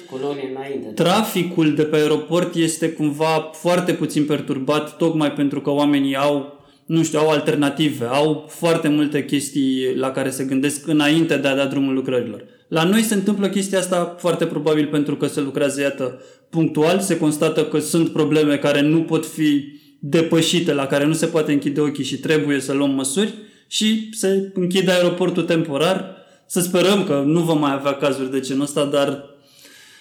înainte. 0.51 0.87
traficul 0.95 1.75
de 1.75 1.83
pe 1.83 1.95
aeroport 1.95 2.55
este 2.55 2.89
cumva 2.89 3.49
foarte 3.53 3.93
puțin 3.93 4.25
perturbat 4.25 4.97
tocmai 4.97 5.31
pentru 5.31 5.61
că 5.61 5.69
oamenii 5.69 6.15
au 6.15 6.59
nu 6.85 7.03
știu, 7.03 7.19
au 7.19 7.29
alternative, 7.29 8.05
au 8.05 8.45
foarte 8.49 8.87
multe 8.87 9.25
chestii 9.25 9.95
la 9.95 10.11
care 10.11 10.29
se 10.29 10.43
gândesc 10.43 10.87
înainte 10.87 11.37
de 11.37 11.47
a 11.47 11.55
da 11.55 11.65
drumul 11.65 11.93
lucrărilor. 11.93 12.43
La 12.67 12.83
noi 12.83 13.01
se 13.01 13.13
întâmplă 13.13 13.49
chestia 13.49 13.79
asta 13.79 14.15
foarte 14.19 14.45
probabil 14.45 14.87
pentru 14.87 15.15
că 15.15 15.27
se 15.27 15.41
lucrează, 15.41 15.81
iată, 15.81 16.21
punctual, 16.49 16.99
se 16.99 17.17
constată 17.17 17.65
că 17.65 17.79
sunt 17.79 18.09
probleme 18.09 18.57
care 18.57 18.81
nu 18.81 19.01
pot 19.01 19.25
fi 19.25 19.79
depășite, 19.99 20.73
la 20.73 20.85
care 20.85 21.05
nu 21.05 21.13
se 21.13 21.25
poate 21.25 21.51
închide 21.51 21.81
ochii 21.81 22.03
și 22.03 22.17
trebuie 22.17 22.59
să 22.59 22.73
luăm 22.73 22.91
măsuri 22.91 23.33
și 23.71 24.09
se 24.13 24.51
închide 24.53 24.91
aeroportul 24.91 25.43
temporar. 25.43 26.15
Să 26.45 26.59
sperăm 26.59 27.03
că 27.03 27.23
nu 27.25 27.39
vom 27.39 27.59
mai 27.59 27.73
avea 27.73 27.93
cazuri 27.93 28.31
de 28.31 28.39
genul 28.39 28.63
ăsta, 28.63 28.85
dar 28.85 29.25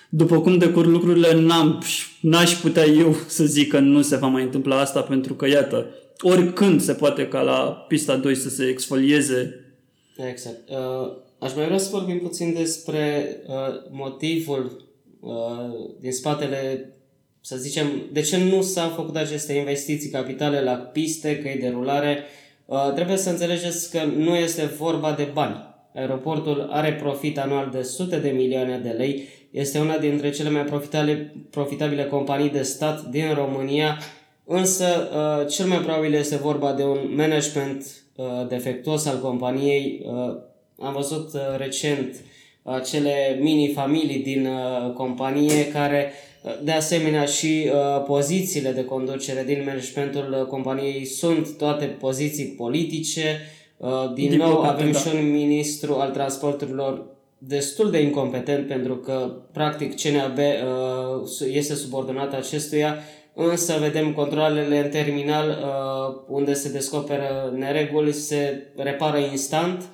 după 0.09 0.41
cum 0.41 0.59
decur 0.59 0.87
lucrurile, 0.87 1.35
n-am, 1.35 1.83
n-aș 2.21 2.55
putea 2.55 2.85
eu 2.85 3.17
să 3.27 3.45
zic 3.45 3.69
că 3.69 3.79
nu 3.79 4.03
se 4.03 4.17
va 4.17 4.27
mai 4.27 4.43
întâmpla 4.43 4.81
asta, 4.81 5.01
pentru 5.01 5.35
că, 5.35 5.49
iată, 5.49 5.87
oricând 6.21 6.81
se 6.81 6.93
poate 6.93 7.29
ca 7.29 7.41
la 7.41 7.85
pista 7.89 8.17
2 8.17 8.35
să 8.35 8.49
se 8.49 8.65
exfolieze. 8.65 9.65
Exact. 10.31 10.69
Uh, 10.69 11.13
aș 11.39 11.55
mai 11.55 11.65
vrea 11.65 11.79
să 11.79 11.89
vorbim 11.91 12.19
puțin 12.19 12.53
despre 12.53 13.37
uh, 13.47 13.55
motivul 13.91 14.89
uh, 15.21 15.31
din 16.01 16.13
spatele, 16.13 16.93
să 17.41 17.57
zicem, 17.57 17.87
de 18.13 18.21
ce 18.21 18.37
nu 18.37 18.63
s-au 18.63 18.89
făcut 18.89 19.17
aceste 19.17 19.53
investiții 19.53 20.11
capitale 20.11 20.63
la 20.63 20.73
piste, 20.73 21.39
căi 21.39 21.59
de 21.61 21.69
rulare, 21.69 22.19
uh, 22.19 22.49
Uh, 22.71 22.93
trebuie 22.95 23.17
să 23.17 23.31
înțelegeți 23.31 23.91
că 23.91 24.05
nu 24.17 24.35
este 24.35 24.65
vorba 24.65 25.13
de 25.13 25.29
bani. 25.33 25.69
Aeroportul 25.95 26.69
are 26.71 26.93
profit 26.93 27.39
anual 27.39 27.69
de 27.73 27.83
sute 27.83 28.19
de 28.19 28.29
milioane 28.29 28.79
de 28.79 28.89
lei, 28.89 29.29
este 29.51 29.79
una 29.79 29.99
dintre 29.99 30.31
cele 30.31 30.51
mai 30.51 30.65
profitabile, 30.65 31.35
profitabile 31.51 32.05
companii 32.05 32.51
de 32.51 32.63
stat 32.63 33.03
din 33.03 33.35
România, 33.35 33.99
însă 34.45 34.85
uh, 34.85 35.49
cel 35.49 35.67
mai 35.67 35.79
probabil 35.79 36.15
este 36.15 36.37
vorba 36.37 36.73
de 36.73 36.83
un 36.83 36.99
management 37.17 37.87
uh, 38.15 38.27
defectuos 38.49 39.07
al 39.07 39.21
companiei. 39.21 40.07
Am 40.79 40.93
văzut 40.93 41.31
recent 41.57 42.17
acele 42.63 43.39
mini-familii 43.41 44.23
din 44.23 44.49
companie 44.95 45.69
care 45.69 46.13
de 46.63 46.73
asemenea 46.73 47.25
și 47.25 47.71
uh, 47.73 48.03
pozițiile 48.07 48.71
de 48.71 48.85
conducere 48.85 49.45
din 49.45 49.63
managementul 49.67 50.37
uh, 50.41 50.47
companiei 50.47 51.05
sunt 51.05 51.57
toate 51.57 51.85
poziții 51.85 52.47
politice. 52.47 53.41
Uh, 53.77 54.13
din, 54.15 54.29
din 54.29 54.39
nou 54.39 54.55
păcate, 54.55 54.73
avem 54.73 54.93
da. 54.93 54.99
și 54.99 55.09
un 55.15 55.31
ministru 55.31 55.95
al 55.95 56.11
transporturilor 56.11 57.07
destul 57.39 57.91
de 57.91 58.03
incompetent 58.03 58.67
pentru 58.67 58.97
că 58.97 59.33
practic 59.53 60.01
CNAB 60.01 60.39
uh, 60.39 61.47
este 61.53 61.75
subordonat 61.75 62.35
acestuia, 62.35 62.99
însă 63.35 63.77
vedem 63.81 64.13
controlele 64.13 64.79
în 64.85 64.91
terminal 64.91 65.49
uh, 65.49 66.23
unde 66.29 66.53
se 66.53 66.71
descoperă 66.73 67.53
nereguli, 67.57 68.13
se 68.13 68.67
repară 68.77 69.19
instant, 69.19 69.89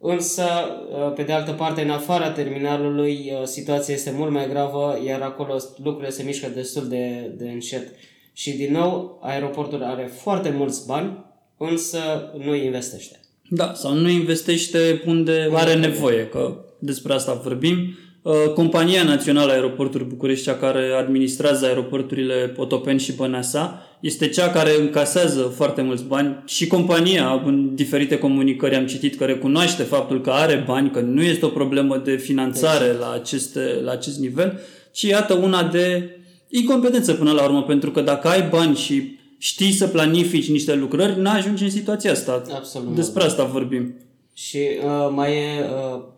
însă 0.00 0.44
uh, 0.90 1.12
pe 1.14 1.22
de 1.22 1.32
altă 1.32 1.52
parte 1.52 1.82
în 1.82 1.90
afara 1.90 2.30
terminalului 2.30 3.32
uh, 3.32 3.44
situația 3.44 3.94
este 3.94 4.14
mult 4.16 4.32
mai 4.32 4.48
gravă, 4.48 4.98
iar 5.06 5.20
acolo 5.20 5.56
lucrurile 5.82 6.10
se 6.10 6.22
mișcă 6.22 6.48
destul 6.54 6.88
de, 6.88 7.32
de 7.36 7.50
încet. 7.50 7.88
Și 8.32 8.52
din 8.52 8.72
nou, 8.72 9.18
aeroportul 9.22 9.82
are 9.82 10.10
foarte 10.20 10.50
mulți 10.50 10.86
bani, 10.86 11.24
însă 11.56 11.98
nu 12.44 12.54
investește. 12.54 13.20
Da, 13.50 13.72
sau 13.74 13.94
nu 13.94 14.08
investește 14.08 15.02
unde 15.06 15.50
are 15.52 15.74
nevoie, 15.74 16.28
că 16.28 16.64
despre 16.78 17.12
asta 17.12 17.34
vorbim. 17.34 17.98
Uh, 18.28 18.52
Compania 18.54 19.04
Națională 19.04 19.52
Aeroporturi 19.52 20.04
București, 20.04 20.44
cea 20.44 20.54
care 20.54 20.92
administrează 20.98 21.66
aeroporturile 21.66 22.34
Potopeni 22.34 22.98
și 22.98 23.12
Băneasa, 23.12 23.82
este 24.00 24.28
cea 24.28 24.50
care 24.50 24.70
încasează 24.80 25.40
foarte 25.40 25.82
mulți 25.82 26.04
bani 26.04 26.42
și 26.46 26.66
compania, 26.66 27.42
în 27.44 27.74
diferite 27.74 28.18
comunicări 28.18 28.74
am 28.74 28.86
citit 28.86 29.16
că 29.16 29.24
recunoaște 29.24 29.82
faptul 29.82 30.20
că 30.20 30.30
are 30.30 30.64
bani, 30.66 30.90
că 30.90 31.00
nu 31.00 31.22
este 31.22 31.44
o 31.44 31.48
problemă 31.48 31.96
de 31.96 32.16
finanțare 32.16 32.84
exact. 32.84 33.00
la, 33.00 33.12
aceste, 33.12 33.80
la 33.84 33.90
acest 33.90 34.18
nivel, 34.18 34.60
ci 34.92 35.02
iată 35.02 35.34
una 35.34 35.62
de 35.62 36.16
incompetență 36.48 37.12
până 37.12 37.32
la 37.32 37.44
urmă, 37.44 37.62
pentru 37.62 37.90
că 37.90 38.00
dacă 38.00 38.28
ai 38.28 38.48
bani 38.48 38.76
și 38.76 39.18
știi 39.38 39.72
să 39.72 39.86
planifici 39.86 40.50
niște 40.50 40.74
lucrări, 40.74 41.20
n-ajungi 41.20 41.62
în 41.62 41.70
situația 41.70 42.10
asta. 42.10 42.42
Absolut. 42.54 42.94
Despre 42.94 43.22
asta 43.22 43.44
vorbim. 43.44 43.94
Și 44.32 44.58
uh, 44.84 45.12
mai 45.14 45.32
e 45.32 45.60
uh, 45.60 46.16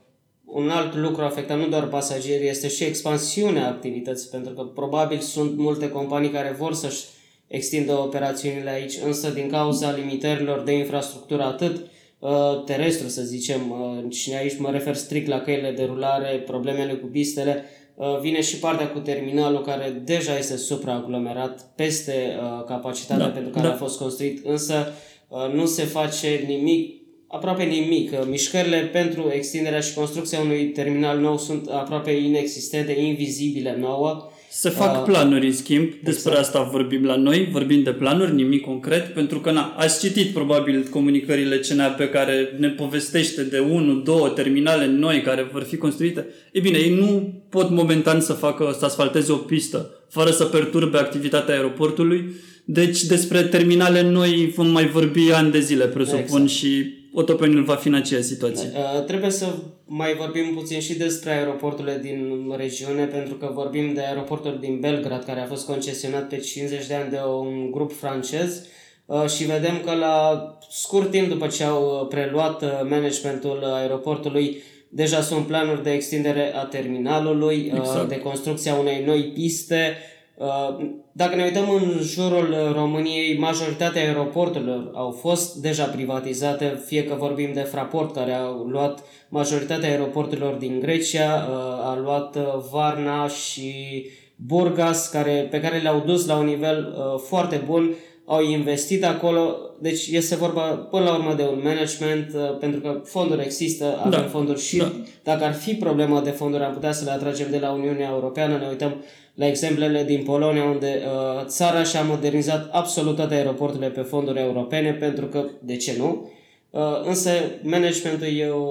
un 0.53 0.71
alt 0.71 0.95
lucru 0.95 1.23
afectat 1.23 1.59
nu 1.59 1.69
doar 1.69 1.89
pasagerii, 1.89 2.49
este 2.49 2.69
și 2.69 2.85
expansiunea 2.85 3.69
activității, 3.69 4.29
pentru 4.31 4.53
că 4.53 4.63
probabil 4.63 5.19
sunt 5.19 5.57
multe 5.57 5.89
companii 5.89 6.31
care 6.31 6.57
vor 6.59 6.75
să-și 6.75 7.05
extindă 7.47 7.93
operațiunile 7.93 8.71
aici, 8.71 8.95
însă 9.05 9.31
din 9.31 9.49
cauza 9.49 9.93
limitărilor 9.93 10.61
de 10.63 10.73
infrastructură 10.73 11.43
atât 11.43 11.87
uh, 12.19 12.31
terestru, 12.65 13.09
să 13.09 13.23
zicem, 13.23 13.71
uh, 13.71 14.13
și 14.13 14.35
aici 14.35 14.59
mă 14.59 14.71
refer 14.71 14.95
strict 14.95 15.29
la 15.29 15.41
căile 15.41 15.71
de 15.71 15.85
rulare, 15.85 16.43
problemele 16.47 16.93
cu 16.93 17.07
pistele, 17.07 17.65
uh, 17.95 18.19
vine 18.21 18.41
și 18.41 18.59
partea 18.59 18.91
cu 18.91 18.99
terminalul 18.99 19.61
care 19.61 20.03
deja 20.05 20.39
este 20.39 20.57
supraaglomerat 20.57 21.73
peste 21.75 22.39
uh, 22.39 22.65
capacitatea 22.65 23.27
da, 23.27 23.33
pentru 23.33 23.51
care 23.51 23.67
da. 23.67 23.73
a 23.73 23.77
fost 23.77 23.99
construit, 23.99 24.47
însă 24.47 24.93
uh, 25.29 25.53
nu 25.53 25.67
se 25.67 25.83
face 25.83 26.45
nimic 26.47 27.00
aproape 27.31 27.63
nimic. 27.63 28.11
Mișcările 28.29 28.79
pentru 28.93 29.31
extinderea 29.35 29.81
și 29.81 29.95
construcția 29.95 30.41
unui 30.41 30.65
terminal 30.65 31.19
nou 31.19 31.39
sunt 31.39 31.69
aproape 31.69 32.11
inexistente, 32.11 33.01
invizibile 33.01 33.77
nouă. 33.81 34.31
Se 34.51 34.69
fac 34.69 34.97
uh, 34.97 35.03
planuri, 35.13 35.47
în 35.47 35.53
schimb, 35.53 35.89
despre 36.03 36.31
exact. 36.31 36.39
asta 36.39 36.63
vorbim 36.63 37.05
la 37.05 37.17
noi, 37.17 37.49
vorbim 37.53 37.83
de 37.83 37.91
planuri, 37.91 38.35
nimic 38.35 38.65
concret, 38.65 39.15
pentru 39.15 39.41
că 39.41 39.51
na, 39.51 39.75
ați 39.77 40.01
citit 40.01 40.33
probabil 40.33 40.87
comunicările 40.91 41.59
CNAP 41.59 42.01
care 42.11 42.57
ne 42.59 42.69
povestește 42.69 43.43
de 43.43 43.59
1, 43.59 43.95
2 43.95 44.33
terminale 44.35 44.87
noi 44.87 45.23
care 45.23 45.49
vor 45.53 45.63
fi 45.63 45.77
construite. 45.77 46.27
E 46.53 46.61
bine, 46.61 46.79
ei 46.79 46.95
nu 46.95 47.33
pot 47.49 47.71
momentan 47.71 48.21
să 48.21 48.33
facă, 48.33 48.77
să 48.79 48.85
asfalteze 48.85 49.33
o 49.33 49.37
pistă 49.37 49.91
fără 50.09 50.31
să 50.31 50.45
perturbe 50.45 50.99
activitatea 50.99 51.55
aeroportului, 51.55 52.35
deci 52.65 53.03
despre 53.03 53.43
terminale 53.43 54.03
noi 54.03 54.53
vom 54.57 54.67
mai 54.67 54.87
vorbi 54.87 55.33
ani 55.33 55.51
de 55.51 55.61
zile, 55.61 55.85
presupun, 55.85 56.43
exact. 56.43 56.49
și 56.49 57.00
Otopeniul 57.13 57.65
va 57.65 57.75
fi 57.75 57.89
în 57.89 57.95
aceeași 57.95 58.27
situație. 58.27 58.69
Uh, 58.75 59.05
trebuie 59.05 59.31
să 59.31 59.47
mai 59.87 60.15
vorbim 60.15 60.55
puțin 60.55 60.81
și 60.81 60.95
despre 60.95 61.31
aeroporturile 61.31 61.99
din 62.03 62.53
regiune, 62.57 63.05
pentru 63.05 63.35
că 63.35 63.51
vorbim 63.55 63.95
de 63.95 64.01
aeroportul 64.01 64.59
din 64.61 64.81
Belgrad, 64.81 65.25
care 65.25 65.41
a 65.41 65.47
fost 65.47 65.67
concesionat 65.67 66.29
pe 66.29 66.37
50 66.37 66.87
de 66.87 66.95
ani 66.95 67.11
de 67.11 67.19
un 67.41 67.71
grup 67.71 67.93
francez 67.93 68.67
uh, 69.07 69.27
și 69.27 69.45
vedem 69.45 69.81
că 69.85 69.95
la 69.95 70.49
scurt 70.71 71.11
timp 71.11 71.29
după 71.29 71.47
ce 71.47 71.65
au 71.65 72.07
preluat 72.11 72.63
uh, 72.63 72.69
managementul 72.89 73.65
aeroportului, 73.65 74.63
deja 74.89 75.21
sunt 75.21 75.47
planuri 75.47 75.83
de 75.83 75.93
extindere 75.93 76.55
a 76.55 76.65
terminalului, 76.65 77.73
exact. 77.75 78.09
de 78.09 78.19
construcția 78.19 78.75
unei 78.75 79.05
noi 79.05 79.23
piste, 79.35 79.97
Uh, 80.41 80.91
dacă 81.13 81.35
ne 81.35 81.45
uităm 81.45 81.71
în 81.71 81.99
jurul 82.03 82.73
României, 82.73 83.39
majoritatea 83.39 84.03
aeroporturilor 84.03 84.91
au 84.95 85.11
fost 85.11 85.55
deja 85.55 85.85
privatizate, 85.85 86.83
fie 86.87 87.05
că 87.05 87.15
vorbim 87.15 87.53
de 87.53 87.61
Fraport, 87.61 88.15
care 88.15 88.33
a 88.33 88.49
luat 88.69 89.05
majoritatea 89.29 89.89
aeroporturilor 89.89 90.55
din 90.55 90.81
Grecia, 90.81 91.49
uh, 91.49 91.57
a 91.87 91.99
luat 92.03 92.37
uh, 92.37 92.43
Varna 92.71 93.29
și 93.29 94.07
Burgas, 94.37 95.09
care, 95.09 95.49
pe 95.51 95.61
care 95.61 95.79
le-au 95.79 96.03
dus 96.07 96.27
la 96.27 96.37
un 96.37 96.47
nivel 96.47 96.95
foarte 97.27 97.63
bun, 97.67 97.95
au 98.31 98.43
investit 98.43 99.05
acolo, 99.05 99.57
deci 99.81 100.07
este 100.07 100.37
vorba 100.37 100.61
până 100.61 101.05
la 101.05 101.15
urmă 101.15 101.35
de 101.35 101.43
un 101.43 101.61
management, 101.65 102.59
pentru 102.61 102.81
că 102.81 103.01
fonduri 103.05 103.45
există, 103.45 103.99
avem 103.99 104.21
da. 104.21 104.27
fonduri 104.27 104.61
și 104.61 104.77
da. 104.77 104.93
dacă 105.23 105.45
ar 105.45 105.55
fi 105.55 105.75
problema 105.75 106.21
de 106.21 106.31
fonduri, 106.31 106.63
am 106.63 106.73
putea 106.73 106.93
să 106.93 107.05
le 107.05 107.11
atragem 107.11 107.47
de 107.51 107.59
la 107.59 107.71
Uniunea 107.71 108.09
Europeană, 108.13 108.57
ne 108.57 108.67
uităm 108.69 108.95
la 109.35 109.47
exemplele 109.47 110.05
din 110.05 110.23
Polonia, 110.23 110.65
unde 110.65 111.03
uh, 111.05 111.45
țara 111.47 111.83
și-a 111.83 112.03
modernizat 112.03 112.69
absolut 112.73 113.17
toate 113.17 113.35
aeroporturile 113.35 113.89
pe 113.89 114.01
fonduri 114.01 114.41
europene, 114.41 114.93
pentru 114.93 115.27
că, 115.27 115.45
de 115.63 115.77
ce 115.77 115.95
nu? 115.99 116.31
Uh, 116.71 116.81
însă 117.05 117.31
managementul 117.63 118.27
e 118.27 118.47
o, 118.49 118.67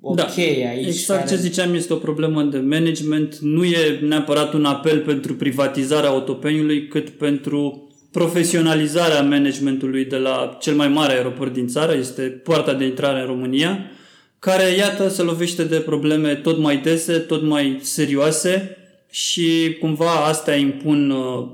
o 0.00 0.14
da, 0.14 0.24
cheie 0.24 0.68
aici. 0.68 0.86
Exact 0.86 1.24
care... 1.24 1.30
ce 1.30 1.40
ziceam, 1.40 1.74
este 1.74 1.92
o 1.92 1.96
problemă 1.96 2.42
de 2.42 2.58
management. 2.58 3.38
Nu 3.38 3.64
e 3.64 3.98
neapărat 4.00 4.52
un 4.52 4.64
apel 4.64 5.00
pentru 5.00 5.34
privatizarea 5.34 6.10
autopeniului, 6.10 6.86
cât 6.88 7.08
pentru 7.08 7.86
profesionalizarea 8.12 9.22
managementului 9.22 10.04
de 10.04 10.16
la 10.16 10.56
cel 10.60 10.74
mai 10.74 10.88
mare 10.88 11.12
aeroport 11.12 11.52
din 11.52 11.66
țară, 11.66 11.94
este 11.94 12.22
poarta 12.22 12.74
de 12.74 12.84
intrare 12.84 13.20
în 13.20 13.26
România, 13.26 13.90
care, 14.38 14.70
iată, 14.76 15.08
se 15.08 15.22
lovește 15.22 15.64
de 15.64 15.76
probleme 15.76 16.34
tot 16.34 16.58
mai 16.58 16.76
dese, 16.76 17.18
tot 17.18 17.42
mai 17.42 17.78
serioase, 17.82 18.76
și 19.10 19.76
cumva 19.80 20.10
astea 20.10 20.54
impun 20.54 21.10
uh, 21.10 21.48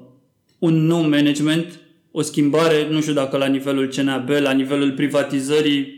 un 0.59 0.87
nou 0.87 1.01
management, 1.01 1.81
o 2.11 2.23
schimbare, 2.23 2.88
nu 2.88 3.01
știu 3.01 3.12
dacă 3.12 3.37
la 3.37 3.47
nivelul 3.47 3.88
CNAB, 3.88 4.29
la 4.29 4.53
nivelul 4.53 4.92
privatizării, 4.92 5.97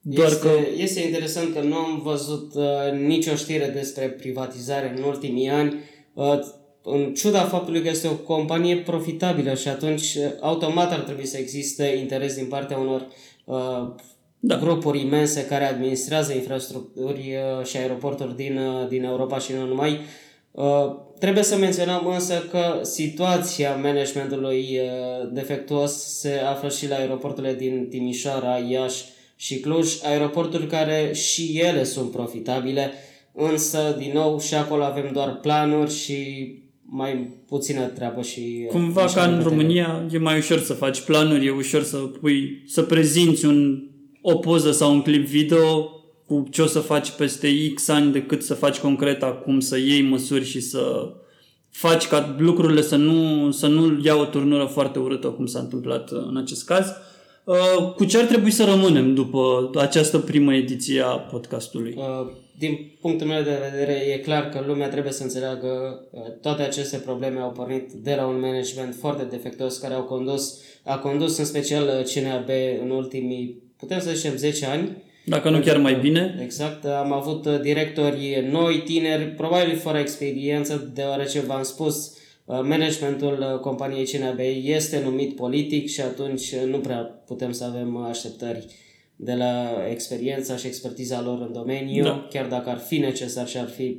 doar 0.00 0.30
este, 0.30 0.46
că... 0.46 0.50
Este 0.76 1.00
interesant 1.00 1.54
că 1.54 1.60
nu 1.60 1.74
am 1.74 2.00
văzut 2.04 2.54
uh, 2.54 2.98
nicio 3.06 3.34
știre 3.34 3.70
despre 3.74 4.06
privatizare 4.06 4.94
în 4.96 5.02
ultimii 5.02 5.48
ani, 5.48 5.74
uh, 6.14 6.38
în 6.82 7.14
ciuda 7.14 7.40
faptului 7.40 7.82
că 7.82 7.88
este 7.88 8.08
o 8.08 8.14
companie 8.14 8.76
profitabilă 8.76 9.54
și 9.54 9.68
atunci 9.68 10.14
uh, 10.14 10.24
automat 10.40 10.92
ar 10.92 11.00
trebui 11.00 11.26
să 11.26 11.36
existe 11.36 11.84
interes 11.84 12.34
din 12.34 12.46
partea 12.46 12.78
unor 12.78 13.06
uh, 13.44 13.94
da. 14.38 14.56
grupuri 14.56 15.00
imense 15.00 15.46
care 15.46 15.64
administrează 15.64 16.32
infrastructuri 16.32 17.34
uh, 17.58 17.66
și 17.66 17.76
aeroporturi 17.76 18.36
din, 18.36 18.58
uh, 18.58 18.88
din 18.88 19.04
Europa 19.04 19.38
și 19.38 19.52
nu 19.52 19.66
numai, 19.66 20.00
Uh, 20.50 20.94
trebuie 21.18 21.42
să 21.42 21.56
menționăm 21.56 22.06
însă 22.06 22.46
că 22.50 22.80
situația 22.82 23.76
managementului 23.76 24.78
uh, 24.78 25.28
defectuos 25.32 26.18
se 26.18 26.32
află 26.32 26.68
și 26.68 26.88
la 26.88 26.96
aeroporturile 26.96 27.54
din 27.54 27.86
Timișoara, 27.90 28.58
Iași 28.58 29.04
și 29.36 29.60
Cluj, 29.60 30.02
aeroporturi 30.02 30.66
care 30.66 31.12
și 31.12 31.58
ele 31.58 31.84
sunt 31.84 32.10
profitabile, 32.10 32.92
însă, 33.32 33.94
din 33.98 34.10
nou, 34.14 34.40
și 34.40 34.54
acolo 34.54 34.84
avem 34.84 35.10
doar 35.12 35.36
planuri 35.36 35.94
și 35.94 36.52
mai 36.92 37.42
puțină 37.46 37.86
treabă 37.86 38.22
și... 38.22 38.64
Uh, 38.64 38.70
Cumva 38.70 39.04
ca 39.04 39.24
în 39.24 39.42
România 39.42 40.06
e 40.12 40.18
mai 40.18 40.38
ușor 40.38 40.58
să 40.58 40.72
faci 40.72 41.00
planuri, 41.00 41.46
e 41.46 41.50
ușor 41.50 41.82
să 41.82 41.96
pui, 41.96 42.62
să 42.66 42.82
prezinți 42.82 43.44
un, 43.44 43.82
o 44.22 44.34
poză 44.34 44.70
sau 44.70 44.92
un 44.92 45.02
clip 45.02 45.26
video 45.26 45.84
cu 46.26 46.46
ce 46.50 46.62
o 46.62 46.66
să 46.66 46.78
faci 46.78 47.10
peste 47.10 47.72
X 47.74 47.88
ani 47.88 48.12
decât 48.12 48.42
să 48.42 48.54
faci 48.54 48.78
concret 48.78 49.22
acum, 49.22 49.60
să 49.60 49.78
iei 49.78 50.02
măsuri 50.02 50.44
și 50.44 50.60
să 50.60 51.12
faci 51.70 52.06
ca 52.06 52.36
lucrurile 52.38 52.82
să 52.82 52.96
nu, 52.96 53.50
să 53.50 53.66
nu 53.66 54.00
ia 54.04 54.14
o 54.14 54.24
turnură 54.24 54.64
foarte 54.64 54.98
urâtă 54.98 55.26
cum 55.26 55.46
s-a 55.46 55.58
întâmplat 55.58 56.10
în 56.10 56.36
acest 56.36 56.64
caz. 56.64 56.86
Uh, 57.44 57.92
cu 57.96 58.04
ce 58.04 58.18
ar 58.18 58.24
trebui 58.24 58.50
să 58.50 58.64
rămânem 58.64 59.14
după 59.14 59.70
această 59.74 60.18
primă 60.18 60.54
ediție 60.54 61.00
a 61.00 61.18
podcastului? 61.18 61.94
Uh, 61.96 62.32
din 62.60 62.96
punctul 63.00 63.26
meu 63.26 63.42
de 63.42 63.58
vedere, 63.70 63.92
e 63.92 64.18
clar 64.18 64.48
că 64.48 64.64
lumea 64.66 64.88
trebuie 64.88 65.12
să 65.12 65.22
înțeleagă 65.22 66.00
uh, 66.10 66.20
toate 66.40 66.62
aceste 66.62 66.96
probleme 66.96 67.40
au 67.40 67.50
pornit 67.50 67.92
de 67.92 68.14
la 68.14 68.26
un 68.26 68.40
management 68.40 68.94
foarte 68.94 69.24
defectuos 69.24 69.78
care 69.78 69.94
au 69.94 70.02
condus, 70.02 70.60
a 70.84 70.98
condus 70.98 71.38
în 71.38 71.44
special 71.44 72.04
CNAB 72.14 72.48
în 72.82 72.90
ultimii, 72.90 73.62
putem 73.76 74.00
să 74.00 74.10
zicem, 74.10 74.36
10 74.36 74.66
ani 74.66 74.96
dacă 75.24 75.50
nu 75.50 75.60
chiar 75.60 75.76
mai 75.76 75.94
bine. 75.94 76.38
Exact. 76.42 76.84
Am 76.84 77.12
avut 77.12 77.46
uh, 77.46 77.60
directori 77.60 78.48
noi, 78.50 78.82
tineri, 78.84 79.24
probabil 79.24 79.76
fără 79.76 79.98
experiență, 79.98 80.90
deoarece 80.94 81.40
v-am 81.40 81.62
spus, 81.62 82.16
uh, 82.44 82.60
managementul 82.62 83.38
uh, 83.52 83.60
companiei 83.60 84.06
CNAB 84.06 84.38
este 84.64 85.00
numit 85.04 85.36
politic 85.36 85.88
și 85.88 86.00
atunci 86.00 86.56
nu 86.56 86.78
prea 86.78 86.96
putem 87.26 87.52
să 87.52 87.64
avem 87.64 87.96
așteptări 87.96 88.66
de 89.22 89.34
la 89.34 89.72
experiența 89.90 90.56
și 90.56 90.66
expertiza 90.66 91.22
lor 91.22 91.40
în 91.40 91.52
domeniu, 91.52 92.02
Da. 92.02 92.26
chiar 92.30 92.46
dacă 92.46 92.68
ar 92.68 92.78
fi 92.78 92.98
necesar 92.98 93.48
și 93.48 93.58
ar 93.58 93.68
fi... 93.68 93.96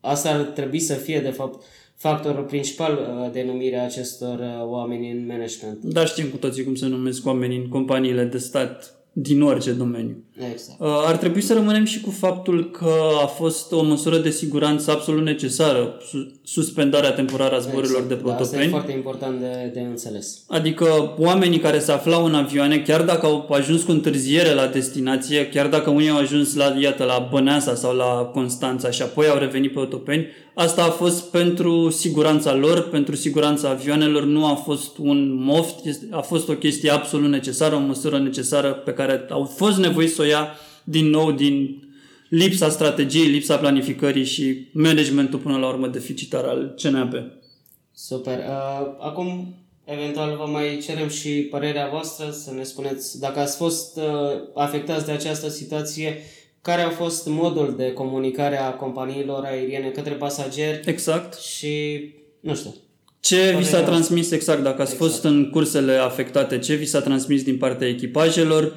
Asta 0.00 0.30
ar 0.30 0.40
trebui 0.40 0.78
să 0.78 0.94
fie, 0.94 1.20
de 1.20 1.30
fapt, 1.30 1.64
factorul 1.96 2.44
principal 2.44 2.92
uh, 2.92 3.32
de 3.32 3.42
numire 3.42 3.78
a 3.78 3.84
acestor 3.84 4.38
uh, 4.38 4.66
oameni 4.66 5.10
în 5.10 5.26
management. 5.26 5.84
Dar 5.84 6.06
știm 6.06 6.26
cu 6.28 6.36
toții 6.36 6.64
cum 6.64 6.74
se 6.74 6.86
numesc 6.86 7.26
oamenii 7.26 7.58
în 7.58 7.68
companiile 7.68 8.24
de 8.24 8.38
stat 8.38 8.94
din 9.12 9.42
orice 9.42 9.72
domeniu. 9.72 10.24
Exact. 10.52 10.80
Uh, 10.80 10.86
Ar 11.06 11.16
trebui 11.16 11.40
să 11.40 11.54
rămânem 11.54 11.84
și 11.84 12.00
cu 12.00 12.10
faptul 12.10 12.70
că 12.70 12.92
a 13.22 13.26
fost 13.26 13.72
o 13.72 13.82
măsură 13.82 14.16
de 14.18 14.30
siguranță 14.30 14.90
absolut 14.90 15.24
necesară, 15.24 15.94
su- 16.10 16.32
suspendarea 16.44 17.12
temporară 17.12 17.54
a 17.54 17.58
zborurilor 17.58 18.02
de 18.02 18.14
Da, 18.14 18.20
asta 18.32 18.42
e 18.42 18.46
protopeni. 18.46 18.70
foarte 18.70 18.92
important 18.92 19.40
de, 19.40 19.70
de 19.74 19.80
înțeles. 19.80 20.38
Adică 20.48 21.14
oamenii 21.18 21.58
care 21.58 21.78
se 21.78 21.92
aflau 21.92 22.24
în 22.24 22.34
avioane, 22.34 22.78
chiar 22.78 23.02
dacă 23.02 23.26
au 23.26 23.48
ajuns 23.50 23.82
cu 23.82 23.90
întârziere 23.90 24.54
la 24.54 24.66
destinație, 24.66 25.48
chiar 25.48 25.66
dacă 25.68 25.90
unii 25.90 26.08
au 26.10 26.18
ajuns 26.18 26.54
la, 26.54 26.74
iată, 26.80 27.04
la 27.04 27.28
Băneasa 27.30 27.74
sau 27.74 27.94
la 27.96 28.30
Constanța 28.32 28.90
și 28.90 29.02
apoi 29.02 29.26
au 29.28 29.38
revenit 29.38 29.72
pe 29.72 29.78
Otopeni, 29.78 30.26
asta 30.54 30.82
a 30.82 30.90
fost 30.90 31.30
pentru 31.30 31.90
siguranța 31.90 32.54
lor, 32.54 32.88
pentru 32.88 33.14
siguranța 33.16 33.68
avioanelor, 33.68 34.24
nu 34.24 34.46
a 34.46 34.54
fost 34.54 34.98
un 34.98 35.34
moft, 35.42 35.84
este- 35.84 36.06
a 36.10 36.20
fost 36.20 36.48
o 36.48 36.52
chestie 36.52 36.90
absolut 36.90 37.30
necesară, 37.30 37.74
o 37.74 37.78
măsură 37.78 38.18
necesară 38.18 38.68
pe 38.72 38.90
care 38.92 39.26
au 39.30 39.44
fost 39.56 39.78
nevoiți 39.78 40.14
să 40.14 40.22
o 40.22 40.24
ia 40.24 40.31
din 40.84 41.06
nou 41.06 41.32
din 41.32 41.82
lipsa 42.28 42.68
strategiei, 42.68 43.26
lipsa 43.26 43.56
planificării 43.56 44.24
și 44.24 44.68
managementul 44.72 45.38
până 45.38 45.56
la 45.58 45.68
urmă 45.68 45.86
deficitar 45.86 46.44
al 46.44 46.74
CNAP. 46.82 47.12
Super. 47.94 48.38
Uh, 48.38 48.86
acum, 48.98 49.54
eventual, 49.84 50.36
vă 50.36 50.50
mai 50.50 50.78
cerem 50.86 51.08
și 51.08 51.28
părerea 51.30 51.88
voastră 51.90 52.30
să 52.30 52.52
ne 52.56 52.62
spuneți 52.62 53.20
dacă 53.20 53.38
ați 53.38 53.56
fost 53.56 53.96
uh, 53.96 54.02
afectați 54.54 55.06
de 55.06 55.12
această 55.12 55.48
situație, 55.48 56.18
care 56.62 56.82
a 56.82 56.90
fost 56.90 57.26
modul 57.26 57.74
de 57.76 57.92
comunicare 57.92 58.56
a 58.60 58.70
companiilor 58.70 59.44
aeriene 59.44 59.88
către 59.88 60.12
pasageri 60.12 60.80
Exact. 60.84 61.38
și, 61.40 62.00
nu 62.40 62.54
știu, 62.54 62.74
Ce 63.20 63.36
vi 63.58 63.64
s-a 63.64 63.70
Părerea- 63.70 63.86
transmis 63.88 64.30
exact, 64.30 64.62
dacă 64.62 64.82
ați 64.82 64.94
fost 64.94 65.24
în 65.24 65.50
cursele 65.50 65.92
afectate, 65.92 66.58
ce 66.58 66.74
vi 66.74 66.84
s-a 66.86 67.00
transmis 67.00 67.42
din 67.42 67.56
partea 67.58 67.88
echipajelor, 67.88 68.62
uh, 68.62 68.72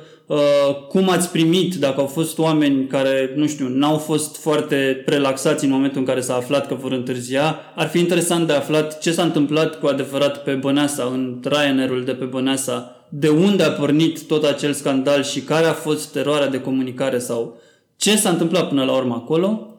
cum 0.89 1.09
ați 1.09 1.29
primit, 1.29 1.75
dacă 1.75 1.99
au 1.99 2.05
fost 2.05 2.37
oameni 2.37 2.87
care, 2.87 3.31
nu 3.35 3.47
știu, 3.47 3.67
n-au 3.67 3.97
fost 3.97 4.35
foarte 4.37 5.03
relaxați 5.05 5.65
în 5.65 5.71
momentul 5.71 5.99
în 5.99 6.05
care 6.05 6.21
s-a 6.21 6.35
aflat 6.35 6.67
că 6.67 6.73
vor 6.73 6.91
întârzia, 6.91 7.59
ar 7.75 7.87
fi 7.87 7.99
interesant 7.99 8.47
de 8.47 8.53
aflat 8.53 8.99
ce 8.99 9.11
s-a 9.11 9.23
întâmplat 9.23 9.79
cu 9.79 9.87
adevărat 9.87 10.43
pe 10.43 10.51
Băneasa, 10.51 11.09
în 11.13 11.41
Ryanair-ul 11.43 12.03
de 12.03 12.11
pe 12.11 12.25
Băneasa, 12.25 13.05
de 13.09 13.29
unde 13.29 13.63
a 13.63 13.71
pornit 13.71 14.27
tot 14.27 14.43
acel 14.43 14.73
scandal 14.73 15.23
și 15.23 15.39
care 15.41 15.65
a 15.65 15.73
fost 15.73 16.15
eroarea 16.15 16.47
de 16.47 16.61
comunicare 16.61 17.19
sau 17.19 17.61
ce 17.97 18.17
s-a 18.17 18.29
întâmplat 18.29 18.67
până 18.67 18.83
la 18.83 18.95
urmă 18.95 19.13
acolo. 19.13 19.69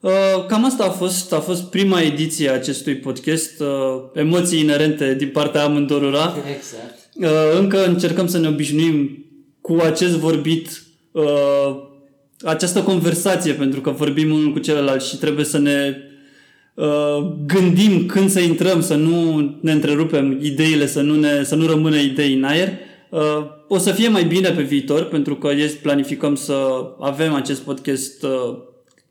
Uh, 0.00 0.10
Cam 0.48 0.64
asta 0.64 0.84
a 0.84 0.90
fost, 0.90 1.32
a 1.32 1.40
fost 1.40 1.62
prima 1.62 2.00
ediție 2.00 2.48
a 2.48 2.52
acestui 2.52 2.96
podcast, 2.96 3.60
uh, 3.60 3.66
emoții 4.14 4.60
inerente 4.60 5.14
din 5.14 5.28
partea 5.28 5.64
amândorura. 5.64 6.34
exact. 6.56 6.98
Uh, 7.14 7.58
Încă 7.58 7.86
încercăm 7.86 8.26
să 8.26 8.38
ne 8.38 8.48
obișnuim 8.48 9.23
cu 9.64 9.78
acest 9.82 10.16
vorbit, 10.16 10.82
uh, 11.12 11.76
această 12.42 12.82
conversație, 12.82 13.52
pentru 13.52 13.80
că 13.80 13.90
vorbim 13.90 14.32
unul 14.32 14.52
cu 14.52 14.58
celălalt 14.58 15.02
și 15.02 15.16
trebuie 15.16 15.44
să 15.44 15.58
ne 15.58 15.96
uh, 16.74 17.32
gândim 17.46 18.06
când 18.06 18.30
să 18.30 18.40
intrăm, 18.40 18.80
să 18.80 18.94
nu 18.94 19.40
ne 19.60 19.72
întrerupem 19.72 20.38
ideile, 20.42 20.86
să 20.86 21.00
nu, 21.00 21.14
ne, 21.14 21.42
să 21.44 21.54
nu 21.54 21.66
rămână 21.66 21.96
idei 21.96 22.34
în 22.34 22.44
aer. 22.44 22.68
Uh, 23.10 23.20
O 23.68 23.78
să 23.78 23.90
fie 23.90 24.08
mai 24.08 24.24
bine 24.24 24.50
pe 24.50 24.62
viitor, 24.62 25.04
pentru 25.04 25.36
că 25.36 25.52
yes, 25.56 25.72
planificăm 25.72 26.34
să 26.34 26.56
avem 27.00 27.34
acest 27.34 27.60
podcast, 27.60 28.22
uh, 28.22 28.56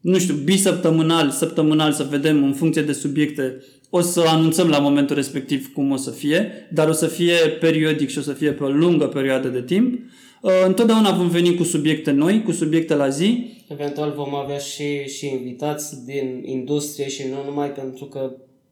nu 0.02 0.18
știu, 0.18 0.34
bisăptămânal, 0.34 1.30
săptămânal, 1.30 1.92
să 1.92 2.08
vedem 2.10 2.44
în 2.44 2.54
funcție 2.54 2.82
de 2.82 2.94
subiecte. 2.94 3.63
O 3.89 4.02
să 4.02 4.24
anunțăm 4.28 4.68
la 4.68 4.80
momentul 4.80 5.16
respectiv 5.16 5.74
cum 5.74 5.92
o 5.92 5.96
să 5.96 6.10
fie, 6.10 6.68
dar 6.72 6.88
o 6.88 6.92
să 6.92 7.06
fie 7.06 7.36
periodic 7.60 8.10
și 8.10 8.18
o 8.18 8.22
să 8.22 8.32
fie 8.32 8.52
pe 8.52 8.63
o 8.63 8.70
lungă 8.70 9.06
perioadă 9.06 9.48
de 9.48 9.62
timp. 9.62 9.94
Uh, 9.94 10.00
Întotdeauna 10.65 11.12
vom 11.12 11.27
veni 11.27 11.56
cu 11.56 11.63
subiecte 11.63 12.12
noi, 12.12 12.43
cu 12.43 12.51
subiecte 12.51 12.95
la 12.95 13.10
zi, 13.10 13.53
Eventual 13.67 14.12
vom 14.12 14.36
avea 14.36 14.58
și, 14.58 15.08
și 15.08 15.27
invitați 15.27 16.06
din 16.06 16.41
industrie 16.45 17.08
și 17.08 17.23
nu 17.27 17.43
numai 17.45 17.71
pentru 17.71 18.06
că 18.06 18.32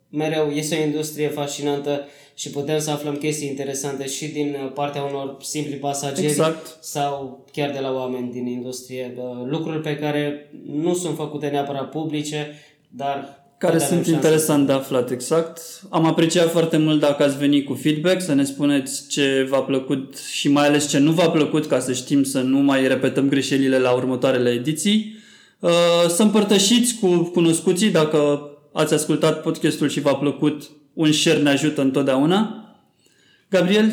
mereu 0.10 0.50
este 0.50 0.76
o 0.76 0.86
industrie 0.86 1.28
fascinantă 1.28 2.08
și 2.34 2.50
putem 2.50 2.80
să 2.80 2.92
aflăm 2.92 3.16
chestii 3.16 3.48
interesante 3.48 4.08
și 4.08 4.28
din 4.28 4.56
partea 4.74 5.04
unor 5.04 5.38
simpli 5.42 5.76
pasageri 5.76 6.28
Exact. 6.28 6.78
sau 6.80 7.46
chiar 7.52 7.72
de 7.72 7.80
la 7.80 7.94
oameni 7.94 8.32
din 8.32 8.46
industrie. 8.46 9.14
Uh, 9.18 9.24
Lucruri 9.46 9.82
pe 9.82 9.96
care 9.96 10.52
nu 10.66 10.94
sunt 10.94 11.16
făcute 11.16 11.48
neapărat 11.48 11.90
publice, 11.90 12.48
dar 12.90 13.41
care 13.62 13.78
poate 13.78 13.94
avem 13.94 14.04
sunt 14.04 14.06
șanse. 14.06 14.12
interesant 14.12 14.68
de 14.68 14.72
aflat, 14.74 15.12
exact. 15.12 15.62
Am 15.90 16.06
apreciat 16.06 16.52
foarte 16.52 16.78
mult 16.78 17.00
dacă 17.00 17.24
ați 17.24 17.38
venit 17.38 17.66
cu 17.66 17.74
feedback, 17.74 18.22
să 18.22 18.34
ne 18.34 18.44
spuneți 18.44 19.08
ce 19.08 19.48
v-a 19.50 19.62
plăcut 19.62 20.18
și 20.18 20.48
mai 20.50 20.68
ales 20.68 20.90
ce 20.90 20.98
nu 20.98 21.12
v-a 21.12 21.30
plăcut, 21.30 21.66
ca 21.66 21.80
să 21.80 21.94
știm 21.94 22.24
să 22.24 22.40
nu 22.40 22.58
mai 22.58 22.88
repetăm 22.88 23.30
greșelile 23.30 23.80
la 23.80 23.92
următoarele 23.92 24.50
ediții. 24.50 25.16
Uh, 25.60 25.70
Să 26.08 26.24
împărtășiți 26.24 26.96
cu 27.02 27.08
cunoscuții 27.34 27.90
dacă 27.90 28.50
ați 28.74 28.94
ascultat 28.94 29.42
podcastul 29.42 29.90
și 29.90 30.00
v-a 30.00 30.16
plăcut, 30.16 30.70
un 30.94 31.12
share 31.12 31.40
ne 31.40 31.50
ajută 31.50 31.82
întotdeauna. 31.82 32.66
Gabriel, 33.50 33.92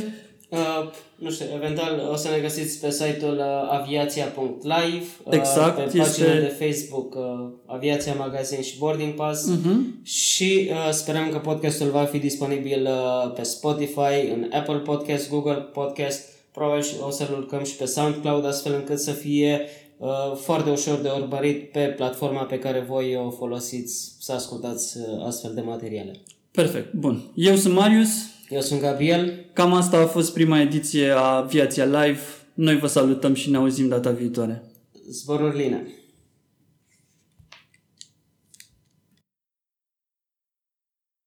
Uh, 0.49 0.91
nu 1.19 1.31
știu, 1.31 1.47
eventual 1.55 2.09
o 2.13 2.17
să 2.17 2.29
ne 2.29 2.39
găsiți 2.41 2.81
pe 2.81 2.91
site-ul 2.91 3.37
uh, 3.37 3.79
aviația.live, 3.81 5.05
uh, 5.25 5.33
Exact, 5.35 5.77
pe 5.77 5.83
pagina 5.83 6.03
este- 6.05 6.23
Mhm. 6.23 6.41
de 6.59 6.65
Facebook 6.65 7.15
uh, 7.15 7.49
Aviația 7.67 8.15
Magazin 8.15 8.63
și 8.63 8.79
Boarding 8.79 9.15
Pass 9.15 9.51
uh-huh. 9.51 10.03
și 10.03 10.69
uh, 10.71 10.91
sperăm 10.93 11.29
că 11.31 11.39
podcastul 11.39 11.91
va 11.91 12.05
fi 12.05 12.19
disponibil 12.19 12.83
uh, 12.87 13.33
pe 13.35 13.43
Spotify, 13.43 14.29
în 14.33 14.51
Apple 14.53 14.77
Podcast, 14.79 15.29
Google 15.31 15.55
Podcast, 15.73 16.29
probabil 16.53 16.83
și 16.83 16.95
o 17.07 17.11
să-l 17.11 17.35
urcăm 17.37 17.65
și 17.65 17.77
pe 17.77 17.85
SoundCloud 17.85 18.47
astfel 18.47 18.75
încât 18.75 18.99
să 18.99 19.11
fie 19.11 19.61
uh, 19.99 20.09
foarte 20.37 20.71
ușor 20.71 20.99
de 20.99 21.09
urmărit 21.21 21.73
pe 21.73 21.81
platforma 21.81 22.43
pe 22.43 22.59
care 22.59 22.85
voi 22.89 23.17
o 23.27 23.31
folosiți 23.31 24.13
să 24.21 24.33
ascultați 24.33 24.97
uh, 24.99 25.27
astfel 25.27 25.55
de 25.55 25.61
materiale. 25.61 26.13
perfect, 26.51 26.93
bun. 26.93 27.23
Eu 27.35 27.57
sunt 27.57 27.75
Marius, 27.75 28.09
Eu 28.49 28.61
sunt 28.61 28.81
Gabriel, 28.81 29.45
cam 29.53 29.73
asta 29.73 29.99
a 29.99 30.07
fost 30.07 30.33
prima 30.33 30.61
ediție 30.61 31.11
a 31.11 31.23
Aviația 31.23 31.85
Live. 31.85 32.21
Noi 32.55 32.79
vă 32.79 32.87
salutăm 32.87 33.35
și 33.35 33.51
ne 33.51 33.57
auzim 33.57 33.89
data 33.89 34.11
viitoare. 34.11 34.63
zboruri 35.11 35.57
line! 35.57 35.98